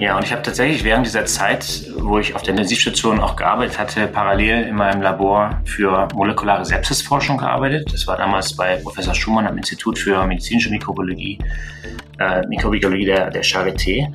[0.00, 3.78] Ja, und ich habe tatsächlich während dieser Zeit, wo ich auf der Intensivstation auch gearbeitet
[3.78, 7.92] hatte, parallel in meinem Labor für molekulare Sepsisforschung gearbeitet.
[7.92, 11.38] Das war damals bei Professor Schumann am Institut für medizinische Mikrobiologie,
[12.18, 14.10] äh, Mikrobiologie der, der Charité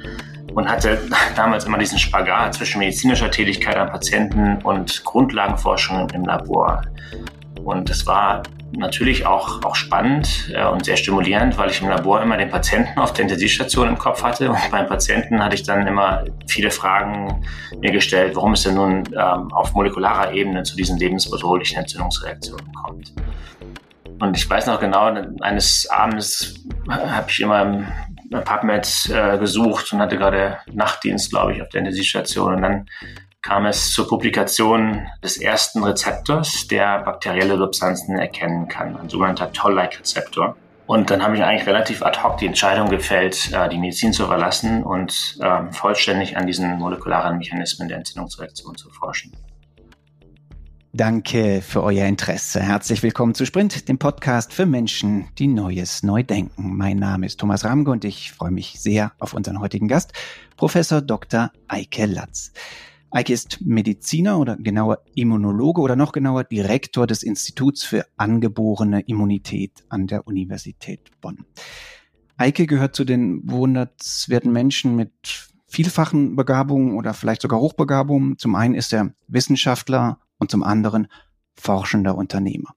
[0.56, 0.98] und hatte
[1.36, 6.82] damals immer diesen Spagat zwischen medizinischer Tätigkeit am Patienten und Grundlagenforschung im Labor.
[7.64, 8.42] Und das war
[8.78, 13.00] natürlich auch, auch spannend äh, und sehr stimulierend, weil ich im Labor immer den Patienten
[13.00, 14.50] auf der Intensivstation im Kopf hatte.
[14.50, 17.46] Und beim Patienten hatte ich dann immer viele Fragen
[17.79, 23.14] mir gestellt, warum es denn nun ähm, auf molekularer Ebene zu diesen lebensbedrohlichen Entzündungsreaktionen kommt.
[24.20, 26.56] Und ich weiß noch genau, eines Abends
[26.87, 27.86] habe ich immer im
[28.29, 32.56] PubMed äh, gesucht und hatte gerade Nachtdienst, glaube ich, auf der Intensivstation.
[32.56, 32.86] Und dann
[33.45, 40.58] kam es zur Publikation des ersten Rezeptors, der bakterielle Substanzen erkennen kann, ein sogenannter Toll-like-Rezeptor.
[40.88, 44.26] Und dann habe ich eigentlich relativ ad hoc die Entscheidung gefällt, äh, die Medizin zu
[44.26, 49.32] verlassen und ähm, vollständig an diesen molekularen Mechanismen der Entzündungsreaktion zu forschen.
[50.92, 52.62] Danke für euer Interesse.
[52.62, 56.76] Herzlich willkommen zu Sprint, dem Podcast für Menschen, die Neues neu denken.
[56.76, 60.14] Mein Name ist Thomas Ramge und ich freue mich sehr auf unseren heutigen Gast,
[60.58, 61.52] Professor Dr.
[61.68, 62.52] Eike Latz.
[63.16, 69.86] Eike ist Mediziner oder genauer Immunologe oder noch genauer Direktor des Instituts für angeborene Immunität
[69.88, 71.46] an der Universität Bonn.
[72.36, 78.38] Eike gehört zu den bewundernswerten Menschen mit vielfachen Begabungen oder vielleicht sogar Hochbegabungen.
[78.38, 81.08] Zum einen ist er Wissenschaftler, und zum anderen
[81.56, 82.76] forschender Unternehmer.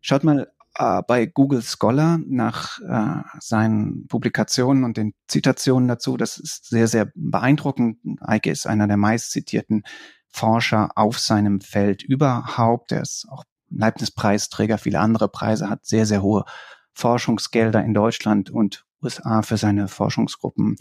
[0.00, 6.16] Schaut mal äh, bei Google Scholar nach äh, seinen Publikationen und den Zitationen dazu.
[6.16, 7.98] Das ist sehr, sehr beeindruckend.
[8.20, 9.84] Eike ist einer der meistzitierten
[10.28, 12.92] Forscher auf seinem Feld überhaupt.
[12.92, 16.44] Er ist auch Leibniz-Preisträger, viele andere Preise, hat sehr, sehr hohe
[16.92, 20.76] Forschungsgelder in Deutschland und USA für seine Forschungsgruppen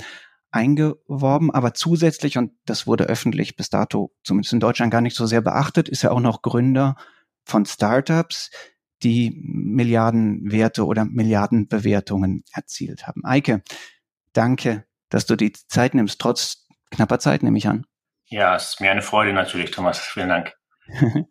[0.51, 5.25] eingeworben, aber zusätzlich, und das wurde öffentlich bis dato, zumindest in Deutschland, gar nicht so
[5.25, 6.95] sehr beachtet, ist er auch noch Gründer
[7.43, 8.51] von Startups,
[9.03, 13.25] die Milliardenwerte oder Milliardenbewertungen erzielt haben.
[13.25, 13.61] Eike,
[14.33, 17.85] danke, dass du die Zeit nimmst, trotz knapper Zeit, nehme ich an.
[18.25, 19.99] Ja, es ist mir eine Freude natürlich, Thomas.
[19.99, 20.53] Vielen Dank.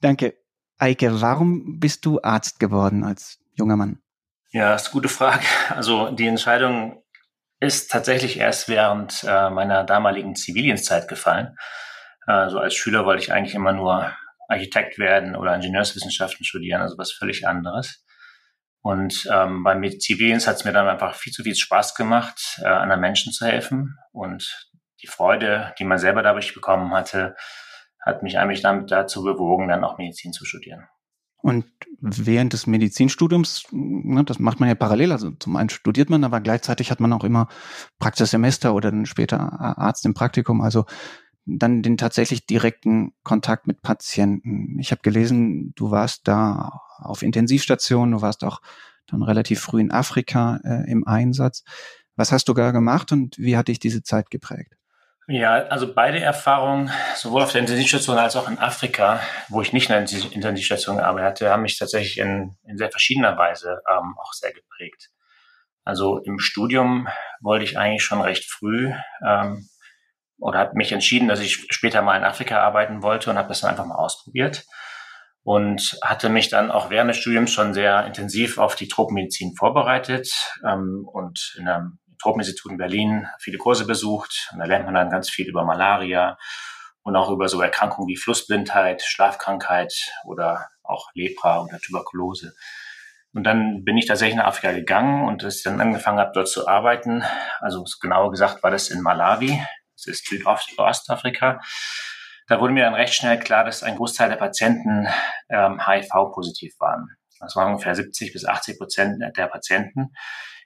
[0.00, 0.34] danke.
[0.78, 4.00] Eike, warum bist du Arzt geworden als junger Mann?
[4.50, 5.44] Ja, das ist eine gute Frage.
[5.68, 7.02] Also die Entscheidung
[7.60, 11.56] ist tatsächlich erst während äh, meiner damaligen Zivildienstzeit gefallen.
[12.26, 14.12] Also als Schüler wollte ich eigentlich immer nur
[14.50, 18.04] Architekt werden oder Ingenieurswissenschaften studieren, also was völlig anderes.
[18.82, 22.68] Und ähm, beim Zivildienst hat es mir dann einfach viel zu viel Spaß gemacht, äh,
[22.68, 23.96] anderen Menschen zu helfen.
[24.12, 24.70] Und
[25.02, 27.36] die Freude, die man selber dadurch bekommen hatte,
[28.00, 30.88] hat mich eigentlich damit dazu bewogen, dann auch Medizin zu studieren.
[31.42, 31.66] Und
[32.00, 36.40] während des Medizinstudiums, ne, das macht man ja parallel, also zum einen studiert man, aber
[36.40, 37.48] gleichzeitig hat man auch immer
[37.98, 40.84] Praxissemester oder dann später Arzt im Praktikum, also
[41.58, 44.78] dann den tatsächlich direkten Kontakt mit Patienten.
[44.78, 48.60] Ich habe gelesen, du warst da auf Intensivstation, du warst auch
[49.06, 51.64] dann relativ früh in Afrika äh, im Einsatz.
[52.16, 54.74] Was hast du da gemacht und wie hat dich diese Zeit geprägt?
[55.26, 59.88] Ja, also beide Erfahrungen, sowohl auf der Intensivstation als auch in Afrika, wo ich nicht
[59.88, 64.32] in der Intensivstation gearbeitet hatte, haben mich tatsächlich in, in sehr verschiedener Weise ähm, auch
[64.32, 65.10] sehr geprägt.
[65.84, 67.08] Also im Studium
[67.40, 68.92] wollte ich eigentlich schon recht früh
[69.24, 69.68] ähm,
[70.40, 73.60] oder habe mich entschieden, dass ich später mal in Afrika arbeiten wollte und habe das
[73.60, 74.64] dann einfach mal ausprobiert
[75.42, 80.28] und hatte mich dann auch während des Studiums schon sehr intensiv auf die Tropenmedizin vorbereitet
[80.66, 84.50] ähm, und in einem Tropeninstitut in Berlin viele Kurse besucht.
[84.52, 86.36] Und da lernt man dann ganz viel über Malaria
[87.02, 92.52] und auch über so Erkrankungen wie Flussblindheit, Schlafkrankheit oder auch Lepra oder Tuberkulose.
[93.32, 96.48] Und dann bin ich tatsächlich nach Afrika gegangen und als ich dann angefangen habe, dort
[96.48, 97.22] zu arbeiten,
[97.60, 99.64] also genauer gesagt war das in Malawi,
[100.06, 101.60] das ist Südostafrika,
[102.50, 105.06] da wurde mir dann recht schnell klar, dass ein Großteil der Patienten
[105.50, 107.08] ähm, HIV-positiv waren.
[107.38, 110.12] Das waren ungefähr 70 bis 80 Prozent der Patienten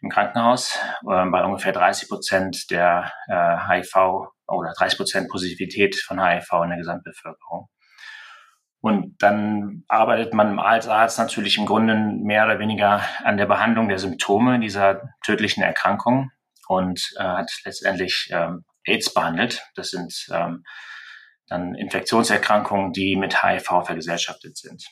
[0.00, 6.25] im Krankenhaus, äh, bei ungefähr 30 Prozent der äh, HIV oder 30 Prozent Positivität von
[6.25, 7.69] HIV in der Gesamtbevölkerung.
[8.80, 13.88] Und dann arbeitet man als Arzt natürlich im Grunde mehr oder weniger an der Behandlung
[13.88, 16.30] der Symptome dieser tödlichen Erkrankung
[16.66, 19.62] und äh, hat letztendlich ähm, AIDS behandelt.
[19.75, 20.64] Das sind ähm,
[21.48, 24.86] dann Infektionserkrankungen, die mit HIV vergesellschaftet sind.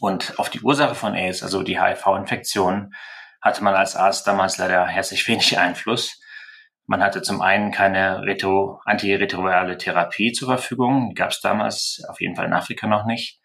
[0.00, 2.94] Und auf die Ursache von AIDS, also die HIV-Infektion,
[3.40, 6.20] hatte man als Arzt damals leider herzlich wenig Einfluss.
[6.86, 12.20] Man hatte zum einen keine Retro antiretrovirale Therapie zur Verfügung, die gab es damals auf
[12.20, 13.40] jeden Fall in Afrika noch nicht.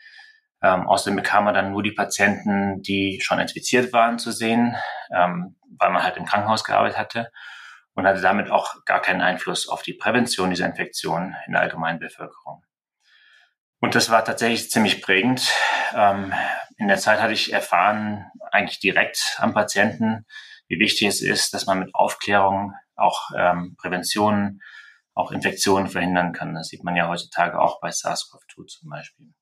[0.63, 4.75] Ähm, außerdem bekam man dann nur die Patienten, die schon infiziert waren, zu sehen,
[5.15, 7.31] ähm, weil man halt im Krankenhaus gearbeitet hatte.
[7.97, 11.97] Und hatte damit auch gar keinen Einfluss auf die Prävention dieser Infektion in der allgemeinen
[11.97, 12.63] Bevölkerung.
[13.79, 15.51] Und das war tatsächlich ziemlich prägend.
[15.95, 16.31] Ähm,
[16.77, 20.27] in der Zeit hatte ich erfahren, eigentlich direkt am Patienten,
[20.67, 24.61] wie wichtig es ist, dass man mit Aufklärung auch ähm, Prävention,
[25.15, 26.53] auch Infektionen verhindern kann.
[26.53, 29.33] Das sieht man ja heutzutage auch bei SARS-CoV-2 zum Beispiel.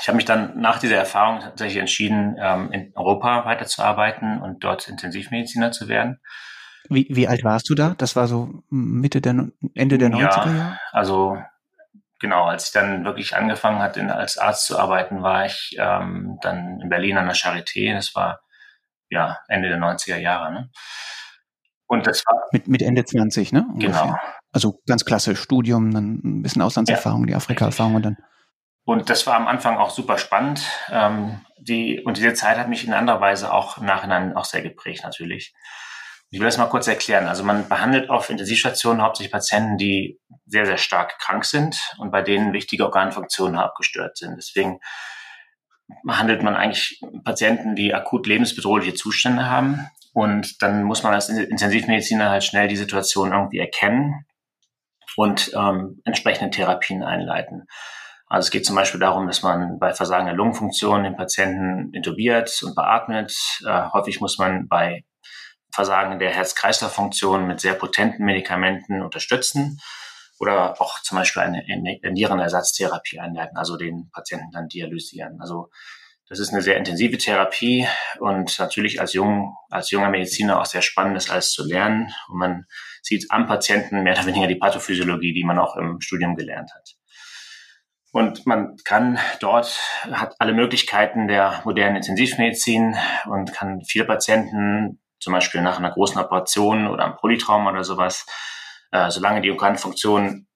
[0.00, 4.88] Ich habe mich dann nach dieser Erfahrung tatsächlich entschieden, ähm, in Europa weiterzuarbeiten und dort
[4.88, 6.22] Intensivmediziner zu werden.
[6.88, 7.94] Wie, wie alt warst du da?
[7.98, 10.56] Das war so Mitte der, Ende der 90er Jahre?
[10.56, 11.38] Ja, also
[12.20, 16.80] genau, als ich dann wirklich angefangen hatte, als Arzt zu arbeiten, war ich ähm, dann
[16.80, 17.94] in Berlin an der Charité.
[17.94, 18.40] Das war
[19.08, 20.52] ja Ende der 90er Jahre.
[20.52, 20.70] Ne?
[21.86, 23.66] Und das war mit, mit Ende 20, ne?
[23.72, 24.02] Ungefähr.
[24.02, 24.16] Genau.
[24.52, 28.16] Also ganz klasse Studium, dann ein bisschen Auslandserfahrung, ja, die Afrika-Erfahrung und dann.
[28.84, 30.64] Und das war am Anfang auch super spannend.
[30.90, 34.62] Ähm, die, und diese Zeit hat mich in anderer Weise auch im Nachhinein auch sehr
[34.62, 35.54] geprägt, natürlich.
[36.32, 37.26] Ich will das mal kurz erklären.
[37.26, 42.22] Also man behandelt auf Intensivstationen hauptsächlich Patienten, die sehr, sehr stark krank sind und bei
[42.22, 44.36] denen wichtige Organfunktionen abgestört sind.
[44.36, 44.78] Deswegen
[46.04, 49.88] behandelt man eigentlich Patienten, die akut lebensbedrohliche Zustände haben.
[50.12, 54.24] Und dann muss man als Intensivmediziner halt schnell die Situation irgendwie erkennen
[55.16, 57.66] und ähm, entsprechende Therapien einleiten.
[58.26, 62.62] Also es geht zum Beispiel darum, dass man bei Versagen der Lungenfunktion den Patienten intubiert
[62.62, 63.34] und beatmet.
[63.66, 65.04] Äh, häufig muss man bei
[65.72, 69.80] Versagen der Herz-Kreislauf-Funktion mit sehr potenten Medikamenten unterstützen
[70.38, 71.62] oder auch zum Beispiel eine
[72.02, 75.40] Nierenersatztherapie einleiten, also den Patienten dann dialysieren.
[75.40, 75.70] Also
[76.30, 77.88] das ist eine sehr intensive Therapie
[78.20, 82.14] und natürlich als, jung, als junger Mediziner auch sehr spannend, das alles zu lernen.
[82.28, 82.66] Und man
[83.02, 86.94] sieht am Patienten mehr oder weniger die Pathophysiologie, die man auch im Studium gelernt hat.
[88.12, 89.78] Und man kann dort,
[90.10, 92.96] hat alle Möglichkeiten der modernen Intensivmedizin
[93.26, 98.26] und kann viele Patienten zum Beispiel nach einer großen Operation oder einem Polytrauma oder sowas,
[98.90, 100.46] äh, solange die Organfunktion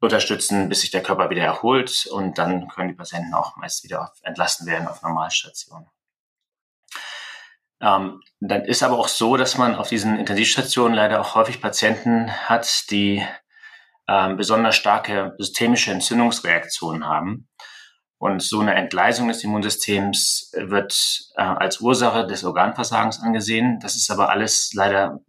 [0.00, 4.12] unterstützen, bis sich der Körper wieder erholt und dann können die Patienten auch meist wieder
[4.22, 5.88] entlassen werden auf Normalstationen.
[7.80, 12.30] Ähm, dann ist aber auch so, dass man auf diesen Intensivstationen leider auch häufig Patienten
[12.48, 13.26] hat, die
[14.08, 17.48] ähm, besonders starke systemische Entzündungsreaktionen haben.
[18.24, 20.94] Und so eine Entgleisung des Immunsystems wird
[21.36, 23.80] äh, als Ursache des Organversagens angesehen.
[23.80, 25.20] Das ist aber alles leider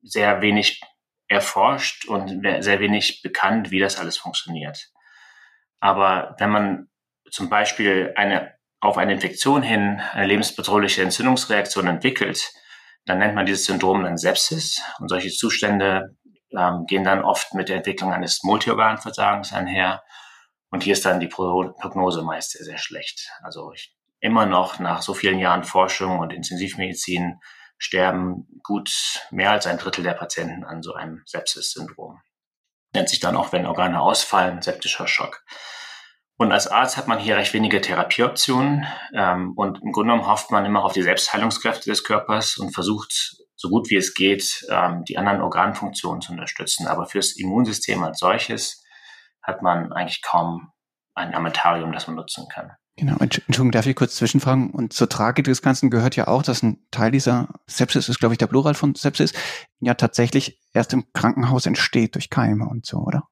[0.00, 0.80] sehr wenig
[1.28, 4.88] erforscht und sehr wenig bekannt, wie das alles funktioniert.
[5.80, 6.88] Aber wenn man
[7.30, 12.52] zum Beispiel eine, auf eine Infektion hin eine lebensbedrohliche Entzündungsreaktion entwickelt,
[13.04, 14.80] dann nennt man dieses Syndrom dann Sepsis.
[14.98, 16.16] Und solche Zustände
[16.56, 20.02] ähm, gehen dann oft mit der Entwicklung eines Multiorganversagens einher.
[20.74, 23.30] Und hier ist dann die Prognose meist sehr, sehr schlecht.
[23.44, 27.38] Also ich, immer noch nach so vielen Jahren Forschung und Intensivmedizin
[27.78, 28.90] sterben gut
[29.30, 32.20] mehr als ein Drittel der Patienten an so einem Sepsis-Syndrom.
[32.92, 35.44] Nennt sich dann auch, wenn Organe ausfallen, septischer Schock.
[36.38, 38.84] Und als Arzt hat man hier recht wenige Therapieoptionen
[39.14, 43.36] ähm, und im Grunde genommen hofft man immer auf die Selbstheilungskräfte des Körpers und versucht,
[43.54, 46.88] so gut wie es geht, ähm, die anderen Organfunktionen zu unterstützen.
[46.88, 48.83] Aber fürs Immunsystem als solches
[49.44, 50.72] hat man eigentlich kaum
[51.14, 52.72] ein Armentarium, das man nutzen kann.
[52.96, 54.70] Genau, Entschuldigung, darf ich kurz zwischenfragen?
[54.70, 58.34] Und zur Tragik des Ganzen gehört ja auch, dass ein Teil dieser Sepsis, ist glaube
[58.34, 59.32] ich der Plural von Sepsis,
[59.80, 63.24] ja tatsächlich erst im Krankenhaus entsteht durch Keime und so, oder?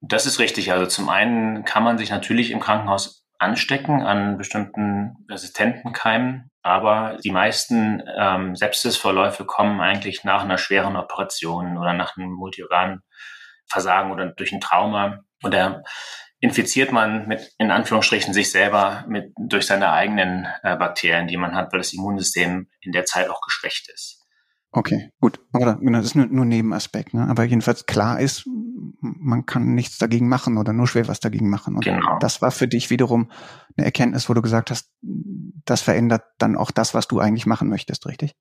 [0.00, 0.72] Das ist richtig.
[0.72, 7.18] Also zum einen kann man sich natürlich im Krankenhaus anstecken an bestimmten resistenten Keimen, aber
[7.24, 14.28] die meisten ähm, Sepsisverläufe kommen eigentlich nach einer schweren Operation oder nach einem Multiorganversagen oder
[14.28, 15.20] durch ein Trauma.
[15.42, 15.82] Und da
[16.40, 21.54] infiziert man mit, in Anführungsstrichen, sich selber mit, durch seine eigenen äh, Bakterien, die man
[21.54, 24.20] hat, weil das Immunsystem in der Zeit auch geschwächt ist.
[24.72, 25.40] Okay, gut.
[25.52, 27.12] Aber genau, das ist nur, nur Nebenaspekt.
[27.12, 27.26] Ne?
[27.28, 28.46] Aber jedenfalls klar ist,
[29.00, 31.74] man kann nichts dagegen machen oder nur schwer was dagegen machen.
[31.74, 32.18] Und genau.
[32.20, 33.30] das war für dich wiederum
[33.76, 37.68] eine Erkenntnis, wo du gesagt hast, das verändert dann auch das, was du eigentlich machen
[37.68, 38.34] möchtest, richtig?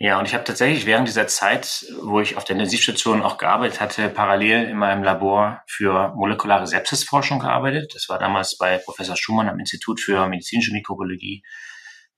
[0.00, 3.80] Ja, und ich habe tatsächlich während dieser Zeit, wo ich auf der Intensivstation auch gearbeitet
[3.80, 7.92] hatte, parallel in meinem Labor für molekulare Sepsisforschung gearbeitet.
[7.94, 11.42] Das war damals bei Professor Schumann am Institut für medizinische Mikrobiologie,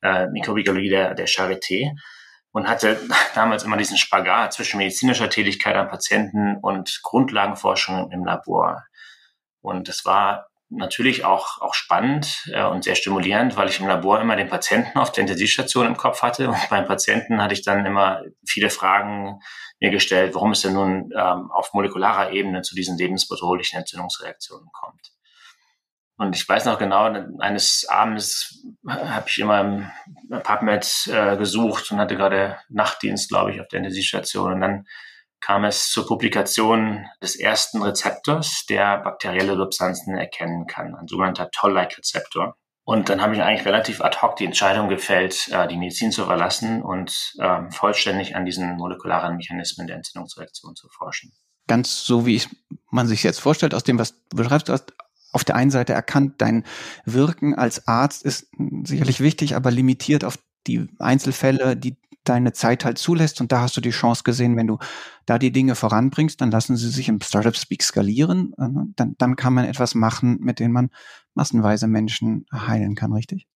[0.02, 1.92] äh, Mikrobiologie der, der Charité
[2.52, 3.00] und hatte
[3.34, 8.84] damals immer diesen Spagat zwischen medizinischer Tätigkeit am Patienten und Grundlagenforschung im Labor.
[9.62, 14.20] Und das war natürlich auch, auch spannend äh, und sehr stimulierend, weil ich im Labor
[14.20, 16.48] immer den Patienten auf der Intensivstation im Kopf hatte.
[16.48, 19.40] Und beim Patienten hatte ich dann immer viele Fragen
[19.80, 25.12] mir gestellt, warum es denn nun ähm, auf molekularer Ebene zu diesen lebensbedrohlichen Entzündungsreaktionen kommt.
[26.16, 29.90] Und ich weiß noch genau, eines Abends habe ich immer im
[30.42, 34.52] PubMed äh, gesucht und hatte gerade Nachtdienst, glaube ich, auf der Intensivstation.
[34.52, 34.86] Und dann
[35.40, 42.56] kam es zur Publikation des ersten Rezeptors, der bakterielle Substanzen erkennen kann, ein sogenannter Toll-like-Rezeptor.
[42.84, 46.24] Und dann habe ich eigentlich relativ ad hoc die Entscheidung gefällt, äh, die Medizin zu
[46.24, 51.32] verlassen und ähm, vollständig an diesen molekularen Mechanismen der Entzündungsreaktion zu forschen.
[51.68, 52.42] Ganz so, wie
[52.90, 54.92] man sich jetzt vorstellt, aus dem, was du beschreibst, du hast
[55.32, 56.64] auf der einen Seite erkannt, dein
[57.04, 58.48] Wirken als Arzt ist
[58.82, 63.40] sicherlich wichtig, aber limitiert auf die Einzelfälle, die deine Zeit halt zulässt.
[63.40, 64.78] Und da hast du die Chance gesehen, wenn du
[65.26, 68.52] da die Dinge voranbringst, dann lassen sie sich im Startup Speak skalieren.
[68.58, 70.90] Äh, dann, dann kann man etwas machen, mit dem man
[71.34, 73.46] massenweise Menschen heilen kann, richtig?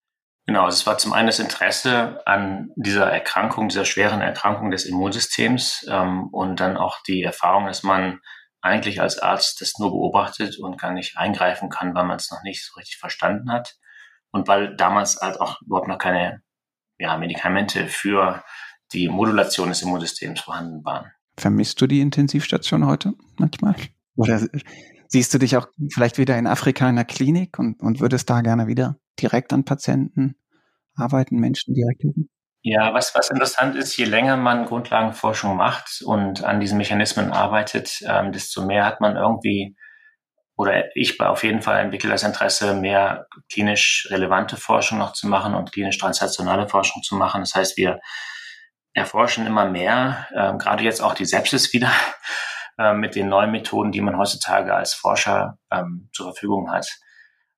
[0.46, 5.86] Genau, es war zum einen das Interesse an dieser Erkrankung, dieser schweren Erkrankung des Immunsystems
[5.88, 8.20] ähm, und dann auch die Erfahrung, dass man
[8.60, 12.42] eigentlich als Arzt das nur beobachtet und gar nicht eingreifen kann, weil man es noch
[12.42, 13.76] nicht so richtig verstanden hat.
[14.32, 16.42] Und weil damals halt auch überhaupt noch keine
[16.98, 18.42] ja, Medikamente für
[18.92, 21.10] die Modulation des Immunsystems vorhanden waren.
[21.36, 23.74] Vermisst du die Intensivstation heute manchmal?
[24.16, 24.46] Oder
[25.08, 28.40] siehst du dich auch vielleicht wieder in Afrika in der Klinik und, und würdest da
[28.40, 30.36] gerne wieder direkt an Patienten
[30.94, 32.28] arbeiten, Menschen direkt helfen?
[32.66, 38.02] Ja, was, was interessant ist, je länger man Grundlagenforschung macht und an diesen Mechanismen arbeitet,
[38.08, 39.76] ähm, desto mehr hat man irgendwie,
[40.56, 45.54] oder ich auf jeden Fall entwickle das Interesse, mehr klinisch relevante Forschung noch zu machen
[45.54, 47.40] und klinisch translationale Forschung zu machen.
[47.40, 48.00] Das heißt, wir
[48.92, 51.90] erforschen immer mehr, ähm, gerade jetzt auch die Sepsis wieder,
[52.78, 56.86] äh, mit den neuen Methoden, die man heutzutage als Forscher ähm, zur Verfügung hat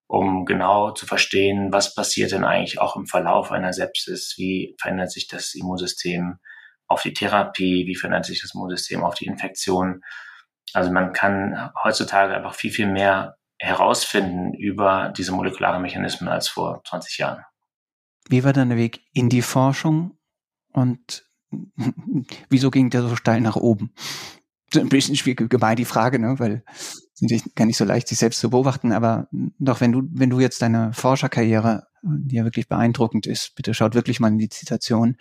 [0.08, 5.10] um genau zu verstehen, was passiert denn eigentlich auch im Verlauf einer Sepsis, wie verändert
[5.10, 6.38] sich das Immunsystem
[6.86, 10.02] auf die Therapie, wie verändert sich das Immunsystem auf die Infektion.
[10.72, 16.82] Also man kann heutzutage einfach viel, viel mehr herausfinden über diese molekularen Mechanismen als vor
[16.88, 17.44] 20 Jahren.
[18.28, 20.18] Wie war dein Weg in die Forschung
[20.72, 21.24] und
[22.50, 23.94] wieso ging der so steil nach oben?
[24.74, 26.38] ein bisschen schwierig gemein die Frage, ne?
[26.38, 30.02] weil es natürlich gar nicht so leicht, sich selbst zu beobachten, aber doch, wenn du,
[30.12, 34.38] wenn du jetzt deine Forscherkarriere, die ja wirklich beeindruckend ist, bitte schaut wirklich mal in
[34.38, 35.16] die Zitation,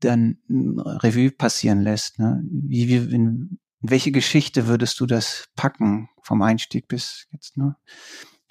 [0.00, 2.42] dann Revue passieren lässt, ne?
[2.50, 7.76] wie, wie, in, welche Geschichte würdest du das packen vom Einstieg bis jetzt, ne?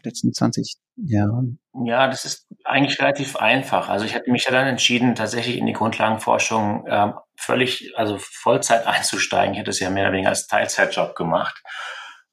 [0.03, 1.59] letzten 20 Jahren?
[1.85, 3.89] Ja, das ist eigentlich relativ einfach.
[3.89, 8.87] Also ich hatte mich ja dann entschieden, tatsächlich in die Grundlagenforschung ähm, völlig, also Vollzeit
[8.87, 9.53] einzusteigen.
[9.53, 11.61] Ich hätte es ja mehr oder weniger als Teilzeitjob gemacht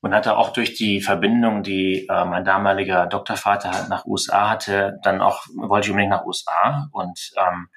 [0.01, 4.99] und hatte auch durch die Verbindung, die äh, mein damaliger Doktorvater halt nach USA hatte,
[5.03, 7.69] dann auch wollte ich unbedingt nach USA und ähm,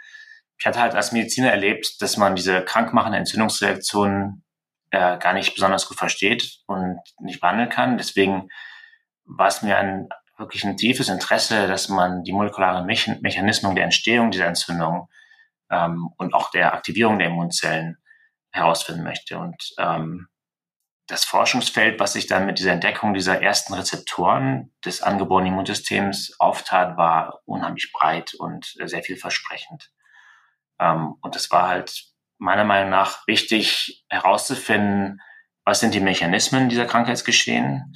[0.59, 4.43] ich hatte halt als Mediziner erlebt, dass man diese krankmachende Entzündungsreaktion
[4.91, 7.97] äh, gar nicht besonders gut versteht und nicht behandeln kann.
[7.97, 8.49] Deswegen
[9.25, 14.31] war es mir ein wirklich ein tiefes Interesse, dass man die molekularen Mechanismen der Entstehung
[14.31, 15.09] dieser Entzündung
[15.71, 17.97] ähm, und auch der Aktivierung der Immunzellen
[18.51, 19.39] herausfinden möchte.
[19.39, 20.27] Und ähm,
[21.07, 26.97] das Forschungsfeld, was sich dann mit dieser Entdeckung dieser ersten Rezeptoren des angeborenen Immunsystems auftat,
[26.97, 29.91] war unheimlich breit und sehr vielversprechend.
[30.79, 32.03] Ähm, und es war halt
[32.37, 35.21] meiner Meinung nach wichtig herauszufinden,
[35.65, 37.93] was sind die Mechanismen dieser Krankheitsgeschehen,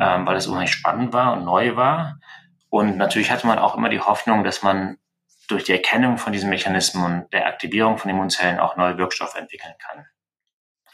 [0.00, 2.18] ähm, weil es unheimlich spannend war und neu war.
[2.68, 4.98] Und natürlich hatte man auch immer die Hoffnung, dass man
[5.48, 9.74] durch die Erkennung von diesen Mechanismen und der Aktivierung von Immunzellen auch neue Wirkstoffe entwickeln
[9.78, 10.06] kann.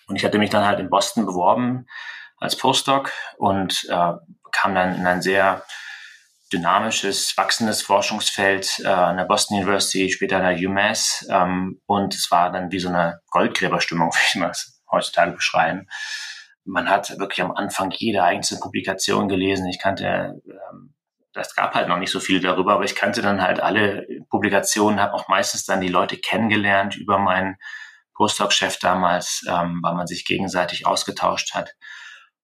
[0.09, 1.87] Und ich hatte mich dann halt in Boston beworben
[2.39, 4.13] als Postdoc und äh,
[4.53, 5.65] kam dann in ein sehr
[6.53, 11.27] dynamisches, wachsendes Forschungsfeld äh, an der Boston University, später an der UMass.
[11.31, 14.53] Ähm, und es war dann wie so eine Goldgräberstimmung, wie ich mal
[14.91, 15.89] heutzutage beschreiben.
[16.65, 19.67] Man hat wirklich am Anfang jede einzelne Publikation gelesen.
[19.67, 20.95] Ich kannte ähm,
[21.39, 25.01] das gab halt noch nicht so viel darüber, aber ich kannte dann halt alle Publikationen,
[25.01, 27.57] habe auch meistens dann die Leute kennengelernt über meinen
[28.15, 31.75] Postdoc-Chef damals, ähm, weil man sich gegenseitig ausgetauscht hat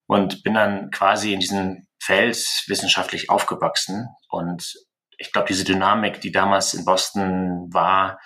[0.06, 4.74] und bin dann quasi in diesem Feld wissenschaftlich aufgewachsen und
[5.18, 8.18] ich glaube, diese Dynamik, die damals in Boston war,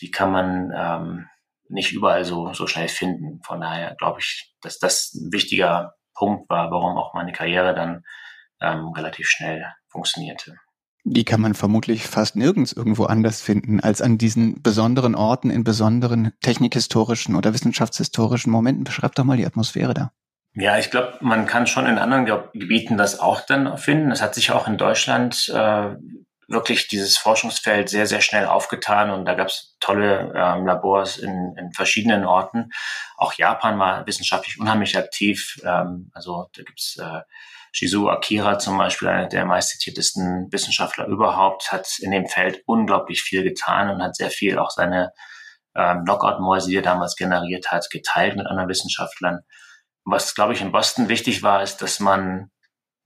[0.00, 1.26] die kann man ähm,
[1.68, 3.40] nicht überall so, so schnell finden.
[3.44, 8.02] Von daher glaube ich, dass das ein wichtiger Punkt war, warum auch meine Karriere dann
[8.60, 10.56] ähm, relativ schnell funktionierte.
[11.04, 15.64] Die kann man vermutlich fast nirgends irgendwo anders finden als an diesen besonderen Orten in
[15.64, 18.84] besonderen technikhistorischen oder wissenschaftshistorischen Momenten.
[18.84, 20.12] Beschreib doch mal die Atmosphäre da.
[20.54, 24.10] Ja, ich glaube, man kann schon in anderen Gebieten das auch dann finden.
[24.10, 25.94] Es hat sich auch in Deutschland äh,
[26.48, 31.54] wirklich dieses Forschungsfeld sehr, sehr schnell aufgetan und da gab es tolle ähm, Labors in,
[31.58, 32.70] in verschiedenen Orten.
[33.16, 35.58] Auch Japan war wissenschaftlich unheimlich aktiv.
[35.62, 37.20] Ähm, also da gibt's äh,
[37.72, 43.42] Shizuo Akira zum Beispiel, einer der meistzitiertesten Wissenschaftler überhaupt, hat in dem Feld unglaublich viel
[43.42, 45.12] getan und hat sehr viel auch seine
[45.76, 49.40] ähm, Knockout-Mäuse, die er damals generiert hat, geteilt mit anderen Wissenschaftlern.
[50.10, 52.50] Was, glaube ich, in Boston wichtig war, ist, dass man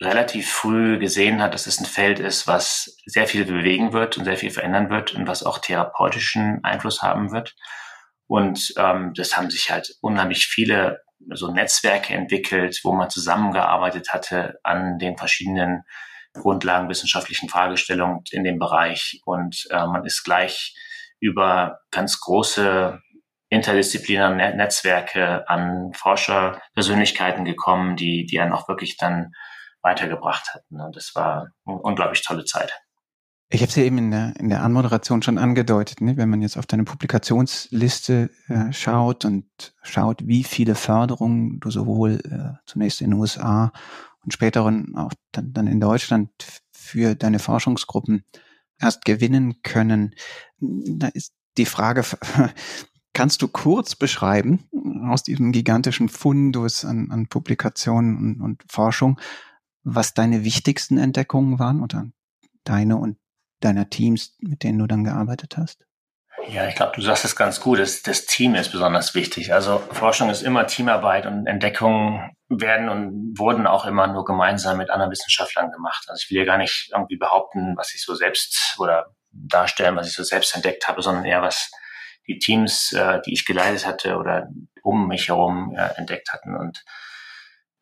[0.00, 4.24] relativ früh gesehen hat, dass es ein Feld ist, was sehr viel bewegen wird und
[4.24, 7.54] sehr viel verändern wird und was auch therapeutischen Einfluss haben wird.
[8.26, 11.02] Und ähm, das haben sich halt unheimlich viele
[11.34, 15.82] so Netzwerke entwickelt, wo man zusammengearbeitet hatte an den verschiedenen
[16.34, 19.20] grundlagenwissenschaftlichen Fragestellungen in dem Bereich.
[19.24, 20.74] Und äh, man ist gleich
[21.20, 23.00] über ganz große
[23.52, 29.32] interdisziplinäre Netzwerke an Forscherpersönlichkeiten gekommen, die, die einen auch wirklich dann
[29.82, 30.80] weitergebracht hatten.
[30.80, 32.72] Und das war eine unglaublich tolle Zeit.
[33.50, 36.16] Ich habe es ja eben in der, in der Anmoderation schon angedeutet, ne?
[36.16, 39.44] wenn man jetzt auf deine Publikationsliste äh, schaut und
[39.82, 43.70] schaut, wie viele Förderungen du sowohl äh, zunächst in den USA
[44.24, 46.30] und später auch dann, dann in Deutschland
[46.72, 48.24] für deine Forschungsgruppen
[48.80, 50.14] erst gewinnen können,
[50.58, 52.02] da ist die Frage,
[53.12, 54.68] kannst du kurz beschreiben
[55.08, 59.20] aus diesem gigantischen Fundus an, an Publikationen und, und Forschung,
[59.82, 62.06] was deine wichtigsten Entdeckungen waren oder
[62.64, 63.18] deine und
[63.60, 65.84] deiner Teams, mit denen du dann gearbeitet hast?
[66.48, 67.78] Ja, ich glaube, du sagst es ganz gut.
[67.78, 69.52] Das, das Team ist besonders wichtig.
[69.52, 74.90] Also Forschung ist immer Teamarbeit und Entdeckungen werden und wurden auch immer nur gemeinsam mit
[74.90, 76.04] anderen Wissenschaftlern gemacht.
[76.08, 80.08] Also ich will ja gar nicht irgendwie behaupten, was ich so selbst oder darstellen, was
[80.08, 81.70] ich so selbst entdeckt habe, sondern eher was
[82.26, 84.48] die Teams, äh, die ich geleitet hatte oder
[84.82, 86.56] um mich herum äh, entdeckt hatten.
[86.56, 86.84] Und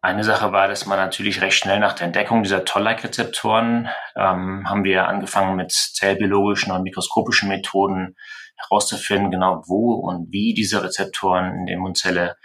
[0.03, 4.85] eine Sache war, dass man natürlich recht schnell nach der Entdeckung dieser Toll-like-Rezeptoren ähm, haben
[4.85, 8.17] wir angefangen mit zellbiologischen und mikroskopischen Methoden
[8.57, 12.37] herauszufinden, genau wo und wie diese Rezeptoren in der Immunzelle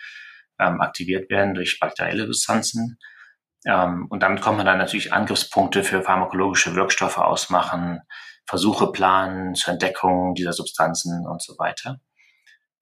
[0.60, 2.98] ähm, aktiviert werden durch bakterielle Substanzen.
[3.66, 8.02] Ähm, und damit kommt man dann natürlich Angriffspunkte für pharmakologische Wirkstoffe ausmachen,
[8.48, 12.00] Versuche planen zur Entdeckung dieser Substanzen und so weiter.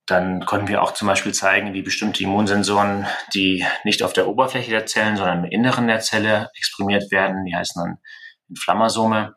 [0.05, 4.69] Dann konnten wir auch zum Beispiel zeigen, wie bestimmte Immunsensoren, die nicht auf der Oberfläche
[4.69, 7.97] der Zellen, sondern im Inneren der Zelle exprimiert werden, die heißen dann
[8.49, 9.35] Inflammasome,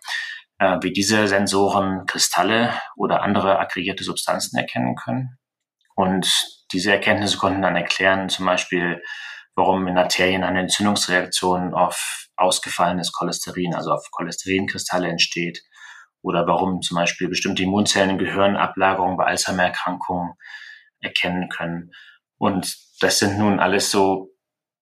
[0.58, 5.38] äh, wie diese Sensoren Kristalle oder andere aggregierte Substanzen erkennen können.
[5.94, 6.28] Und
[6.72, 9.02] diese Erkenntnisse konnten dann erklären, zum Beispiel,
[9.54, 15.62] warum in Arterien eine Entzündungsreaktion auf ausgefallenes Cholesterin, also auf Cholesterinkristalle entsteht,
[16.26, 20.34] oder warum zum Beispiel bestimmte Immunzellen im Gehirn Ablagerungen bei Alzheimer-Erkrankungen
[21.00, 21.92] erkennen können.
[22.36, 24.32] Und das sind nun alles so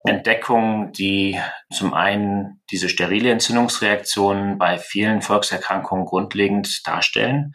[0.06, 1.38] Entdeckungen, die
[1.70, 7.52] zum einen diese sterile Entzündungsreaktionen bei vielen Volkserkrankungen grundlegend darstellen.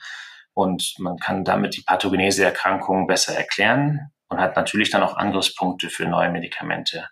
[0.54, 5.89] Und man kann damit die Pathogenese der besser erklären und hat natürlich dann auch Angriffspunkte
[5.89, 7.08] für neue Medikamente,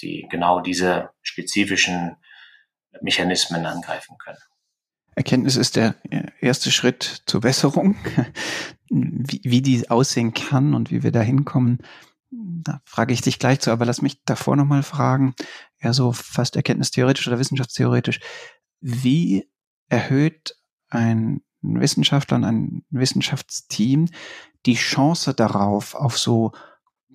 [0.00, 2.18] die genau diese spezifischen
[3.00, 4.38] Mechanismen angreifen können.
[5.18, 5.96] Erkenntnis ist der
[6.40, 7.96] erste Schritt zur Besserung.
[8.88, 11.82] Wie, wie die aussehen kann und wie wir da hinkommen,
[12.30, 15.34] da frage ich dich gleich zu, aber lass mich davor nochmal fragen,
[15.82, 18.20] ja so fast erkenntnistheoretisch oder wissenschaftstheoretisch,
[18.80, 19.50] wie
[19.88, 20.56] erhöht
[20.88, 24.08] ein Wissenschaftler und ein Wissenschaftsteam
[24.64, 26.52] die Chance darauf, auf so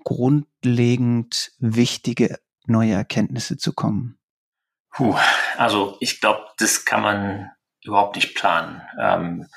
[0.04, 2.38] grundlegend wichtige
[2.68, 4.20] neue Erkenntnisse zu kommen?
[4.92, 5.16] Puh,
[5.58, 7.50] also ich glaube, das kann man
[7.86, 8.82] überhaupt nicht planen.
[9.00, 9.48] Ähm,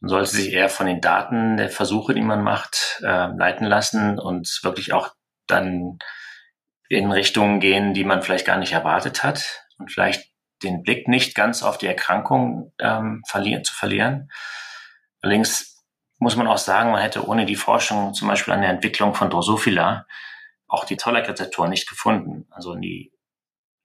[0.00, 4.18] man sollte sich eher von den Daten der Versuche, die man macht, äh, leiten lassen
[4.18, 5.10] und wirklich auch
[5.46, 5.98] dann
[6.88, 10.30] in Richtungen gehen, die man vielleicht gar nicht erwartet hat und vielleicht
[10.62, 14.30] den Blick nicht ganz auf die Erkrankung ähm, verlieren, zu verlieren.
[15.20, 15.84] Allerdings
[16.18, 19.30] muss man auch sagen, man hätte ohne die Forschung zum Beispiel an der Entwicklung von
[19.30, 20.06] Drosophila
[20.68, 22.46] auch die Tollak-Rezeptoren nicht gefunden.
[22.50, 23.12] Also die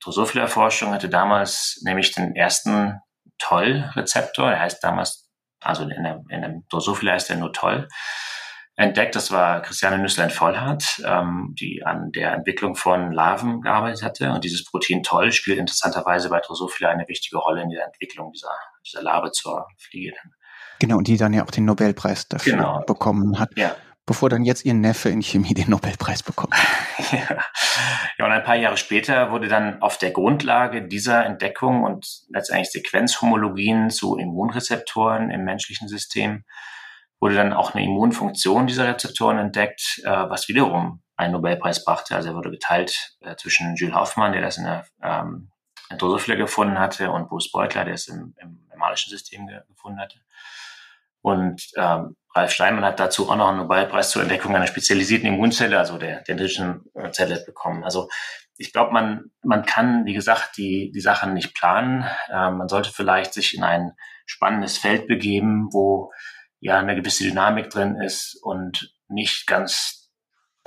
[0.01, 3.01] Drosophila-Forschung hatte damals nämlich den ersten
[3.39, 5.27] Toll-Rezeptor, der heißt damals
[5.61, 7.87] also in der, in der Drosophila ist der nur toll,
[8.75, 9.15] entdeckt.
[9.15, 14.31] Das war Christiane Nüsslein-Vollhardt, ähm, die an der Entwicklung von Larven gearbeitet hatte.
[14.31, 18.53] Und dieses Protein Toll spielt interessanterweise bei Drosophila eine wichtige Rolle in der Entwicklung dieser,
[18.85, 20.13] dieser Larve zur Fliege.
[20.79, 22.83] Genau, und die dann ja auch den Nobelpreis dafür genau.
[22.85, 23.49] bekommen hat.
[23.55, 23.75] Ja
[24.07, 26.55] bevor dann jetzt ihr Neffe in Chemie den Nobelpreis bekommt.
[27.11, 27.43] ja.
[28.17, 32.71] ja, und ein paar Jahre später wurde dann auf der Grundlage dieser Entdeckung und letztendlich
[32.71, 36.43] Sequenzhomologien zu Immunrezeptoren im menschlichen System
[37.19, 42.15] wurde dann auch eine Immunfunktion dieser Rezeptoren entdeckt, äh, was wiederum einen Nobelpreis brachte.
[42.15, 45.51] Also er wurde geteilt äh, zwischen Jules Hoffmann, der das in der ähm,
[45.97, 50.19] Drosophila gefunden hatte, und Bruce Beutler, der es im, im normalischen System ge gefunden hatte.
[51.27, 55.77] Und ähm, Ralf Steinmann hat dazu auch noch einen Nobelpreis zur Entdeckung einer spezialisierten Immunzelle,
[55.77, 57.83] also der, dritischen Zelle bekommen.
[57.83, 58.07] Also
[58.55, 62.05] ich glaube, man, man kann, wie gesagt, die, die Sachen nicht planen.
[62.29, 63.91] Äh, man sollte vielleicht sich in ein
[64.25, 66.13] spannendes Feld begeben, wo
[66.61, 70.09] ja eine gewisse Dynamik drin ist und nicht ganz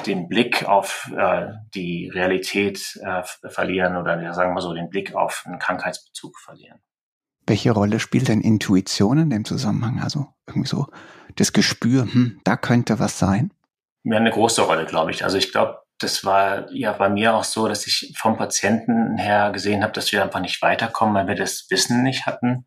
[0.04, 5.14] den Blick auf äh, die Realität äh, verlieren oder ja, sagen wir so den Blick
[5.14, 6.82] auf einen Krankheitsbezug verlieren.
[7.50, 10.00] Welche Rolle spielt denn Intuition in dem Zusammenhang?
[10.00, 10.86] Also irgendwie so
[11.34, 13.52] das Gespür, hm, da könnte was sein?
[14.04, 15.24] Ja, eine große Rolle, glaube ich.
[15.24, 19.50] Also ich glaube, das war ja bei mir auch so, dass ich vom Patienten her
[19.50, 22.66] gesehen habe, dass wir einfach nicht weiterkommen, weil wir das Wissen nicht hatten.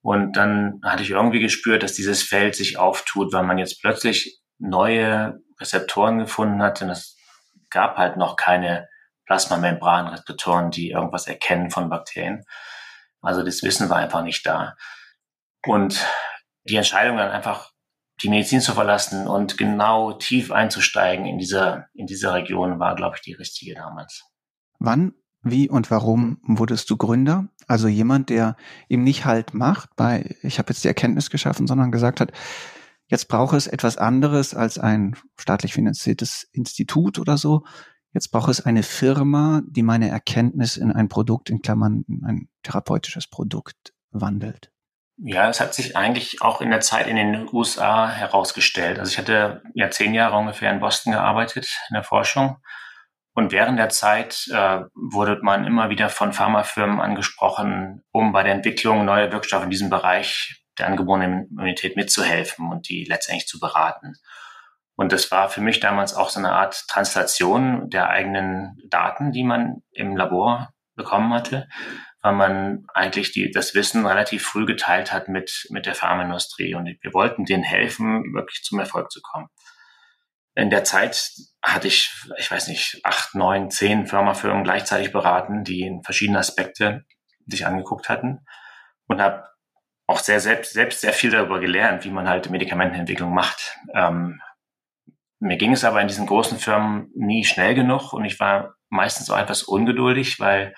[0.00, 4.38] Und dann hatte ich irgendwie gespürt, dass dieses Feld sich auftut, weil man jetzt plötzlich
[4.60, 6.80] neue Rezeptoren gefunden hat.
[6.82, 7.16] Und es
[7.68, 8.86] gab halt noch keine
[9.26, 12.44] Plasmamembranrezeptoren, die irgendwas erkennen von Bakterien.
[13.24, 14.76] Also das Wissen war einfach nicht da.
[15.66, 16.04] Und
[16.64, 17.72] die Entscheidung dann einfach
[18.22, 23.16] die Medizin zu verlassen und genau tief einzusteigen in dieser, in dieser Region war, glaube
[23.16, 24.24] ich, die richtige damals.
[24.78, 27.48] Wann, wie und warum wurdest du Gründer?
[27.66, 28.56] Also jemand, der
[28.88, 32.32] ihm nicht halt macht bei, ich habe jetzt die Erkenntnis geschaffen, sondern gesagt hat,
[33.08, 37.64] jetzt brauche es etwas anderes als ein staatlich finanziertes Institut oder so.
[38.14, 42.48] Jetzt brauche es eine Firma, die meine Erkenntnis in ein Produkt, in Klammern, in ein
[42.62, 44.70] therapeutisches Produkt wandelt.
[45.16, 49.00] Ja, es hat sich eigentlich auch in der Zeit in den USA herausgestellt.
[49.00, 52.58] Also ich hatte ja zehn Jahre ungefähr in Boston gearbeitet in der Forschung.
[53.34, 58.54] Und während der Zeit äh, wurde man immer wieder von Pharmafirmen angesprochen, um bei der
[58.54, 64.14] Entwicklung neuer Wirkstoffe in diesem Bereich der angeborenen Immunität mitzuhelfen und die letztendlich zu beraten.
[64.96, 69.42] Und das war für mich damals auch so eine Art Translation der eigenen Daten, die
[69.42, 71.68] man im Labor bekommen hatte,
[72.22, 76.74] weil man eigentlich die, das Wissen relativ früh geteilt hat mit, mit der Pharmaindustrie.
[76.74, 79.48] Und wir wollten denen helfen, wirklich zum Erfolg zu kommen.
[80.54, 85.82] In der Zeit hatte ich, ich weiß nicht, acht, neun, zehn Firmafirmen gleichzeitig beraten, die
[85.82, 87.04] in verschiedene Aspekte
[87.46, 88.46] sich angeguckt hatten
[89.08, 89.44] und habe
[90.06, 93.76] auch sehr selbst, selbst sehr viel darüber gelernt, wie man halt Medikamentenentwicklung macht.
[93.94, 94.40] Ähm,
[95.44, 99.30] mir ging es aber in diesen großen Firmen nie schnell genug und ich war meistens
[99.30, 100.74] auch etwas ungeduldig, weil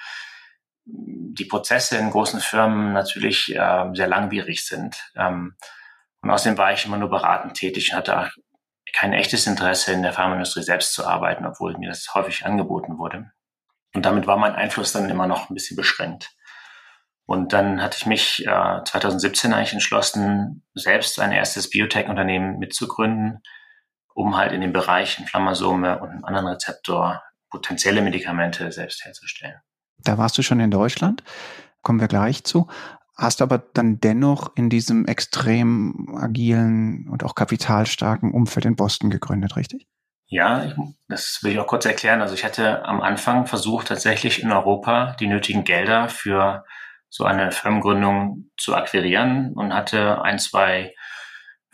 [0.84, 4.96] die Prozesse in großen Firmen natürlich äh, sehr langwierig sind.
[5.16, 5.56] Ähm,
[6.20, 8.30] und außerdem war ich immer nur beratend tätig und hatte
[8.92, 13.30] kein echtes Interesse in der Pharmaindustrie selbst zu arbeiten, obwohl mir das häufig angeboten wurde.
[13.94, 16.34] Und damit war mein Einfluss dann immer noch ein bisschen beschränkt.
[17.24, 23.42] Und dann hatte ich mich äh, 2017 eigentlich entschlossen, selbst ein erstes Biotech-Unternehmen mitzugründen,
[24.16, 29.56] um halt in dem Bereich Inflammasome und einen anderen Rezeptor potenzielle Medikamente selbst herzustellen.
[29.98, 31.22] Da warst du schon in Deutschland,
[31.82, 32.66] kommen wir gleich zu,
[33.16, 39.56] hast aber dann dennoch in diesem extrem agilen und auch kapitalstarken Umfeld in Boston gegründet,
[39.56, 39.86] richtig?
[40.28, 40.74] Ja, ich,
[41.08, 42.20] das will ich auch kurz erklären.
[42.20, 46.64] Also ich hatte am Anfang versucht, tatsächlich in Europa die nötigen Gelder für
[47.10, 50.94] so eine Firmengründung zu akquirieren und hatte ein, zwei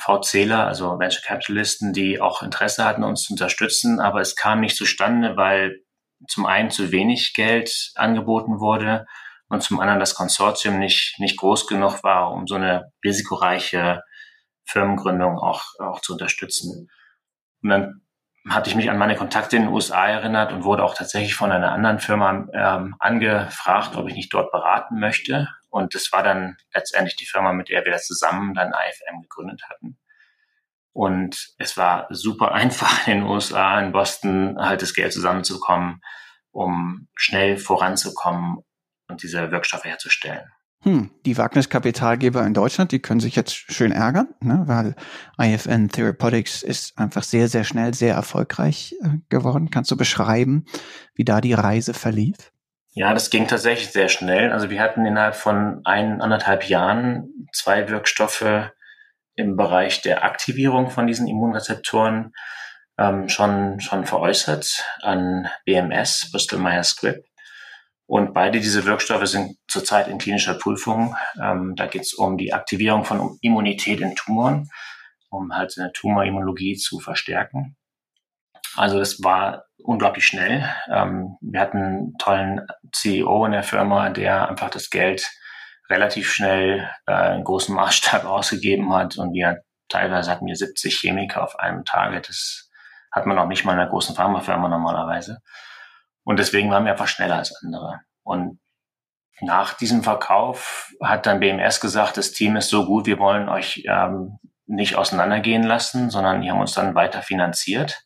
[0.03, 4.77] VCler, also Venture Capitalisten, die auch Interesse hatten, uns zu unterstützen, aber es kam nicht
[4.77, 5.81] zustande, weil
[6.29, 9.07] zum einen zu wenig Geld angeboten wurde
[9.49, 14.01] und zum anderen das Konsortium nicht, nicht groß genug war, um so eine risikoreiche
[14.65, 16.89] Firmengründung auch, auch zu unterstützen.
[17.63, 18.03] Und dann
[18.49, 21.53] hatte ich mich an meine Kontakte in den USA erinnert und wurde auch tatsächlich von
[21.53, 25.49] einer anderen Firma ähm, angefragt, ob ich nicht dort beraten möchte.
[25.73, 29.63] Und das war dann letztendlich die Firma, mit der wir das zusammen dann IFM gegründet
[29.71, 29.99] hatten.
[30.93, 36.03] Und es war super einfach in den USA, in Boston halt das Geld zusammenzukommen,
[36.51, 38.59] um schnell voranzukommen
[39.09, 40.45] und diese Wirkstoffe herzustellen.
[40.83, 44.95] Hm, die Wagniskapitalgeber in Deutschland, die können sich jetzt schön ärgern, ne, weil
[45.41, 49.71] IFN Therapeutics ist einfach sehr, sehr schnell sehr erfolgreich äh, geworden.
[49.71, 50.67] Kannst du beschreiben,
[51.15, 52.53] wie da die Reise verlief?
[52.95, 54.53] Ja, das ging tatsächlich sehr schnell.
[54.53, 58.71] Also wir hatten innerhalb von ein, anderthalb Jahren zwei Wirkstoffe
[59.35, 62.35] im Bereich der Aktivierung von diesen Immunrezeptoren
[62.99, 67.25] ähm, schon, schon veräußert an BMS, Bristol Myers Squibb.
[68.07, 71.17] Und beide diese Wirkstoffe sind zurzeit in klinischer Prüfung.
[71.43, 74.69] Ähm, da geht es um die Aktivierung von Immunität in Tumoren,
[75.31, 77.75] um halt eine Tumorimmunologie zu verstärken.
[78.77, 80.69] Also es war unglaublich schnell.
[80.91, 85.29] Ähm, wir hatten einen tollen CEO in der Firma, der einfach das Geld
[85.91, 91.43] relativ schnell äh, in großem Maßstab ausgegeben hat und wir teilweise hatten wir 70 Chemiker
[91.43, 92.29] auf einem Target.
[92.29, 92.71] Das
[93.11, 95.41] hat man auch nicht mal in einer großen Pharmafirma normalerweise.
[96.25, 98.01] Und deswegen waren wir einfach schneller als andere.
[98.23, 98.59] Und
[99.41, 103.85] nach diesem Verkauf hat dann BMS gesagt, das Team ist so gut, wir wollen euch
[103.87, 108.05] ähm, nicht auseinandergehen lassen, sondern die haben uns dann weiter finanziert.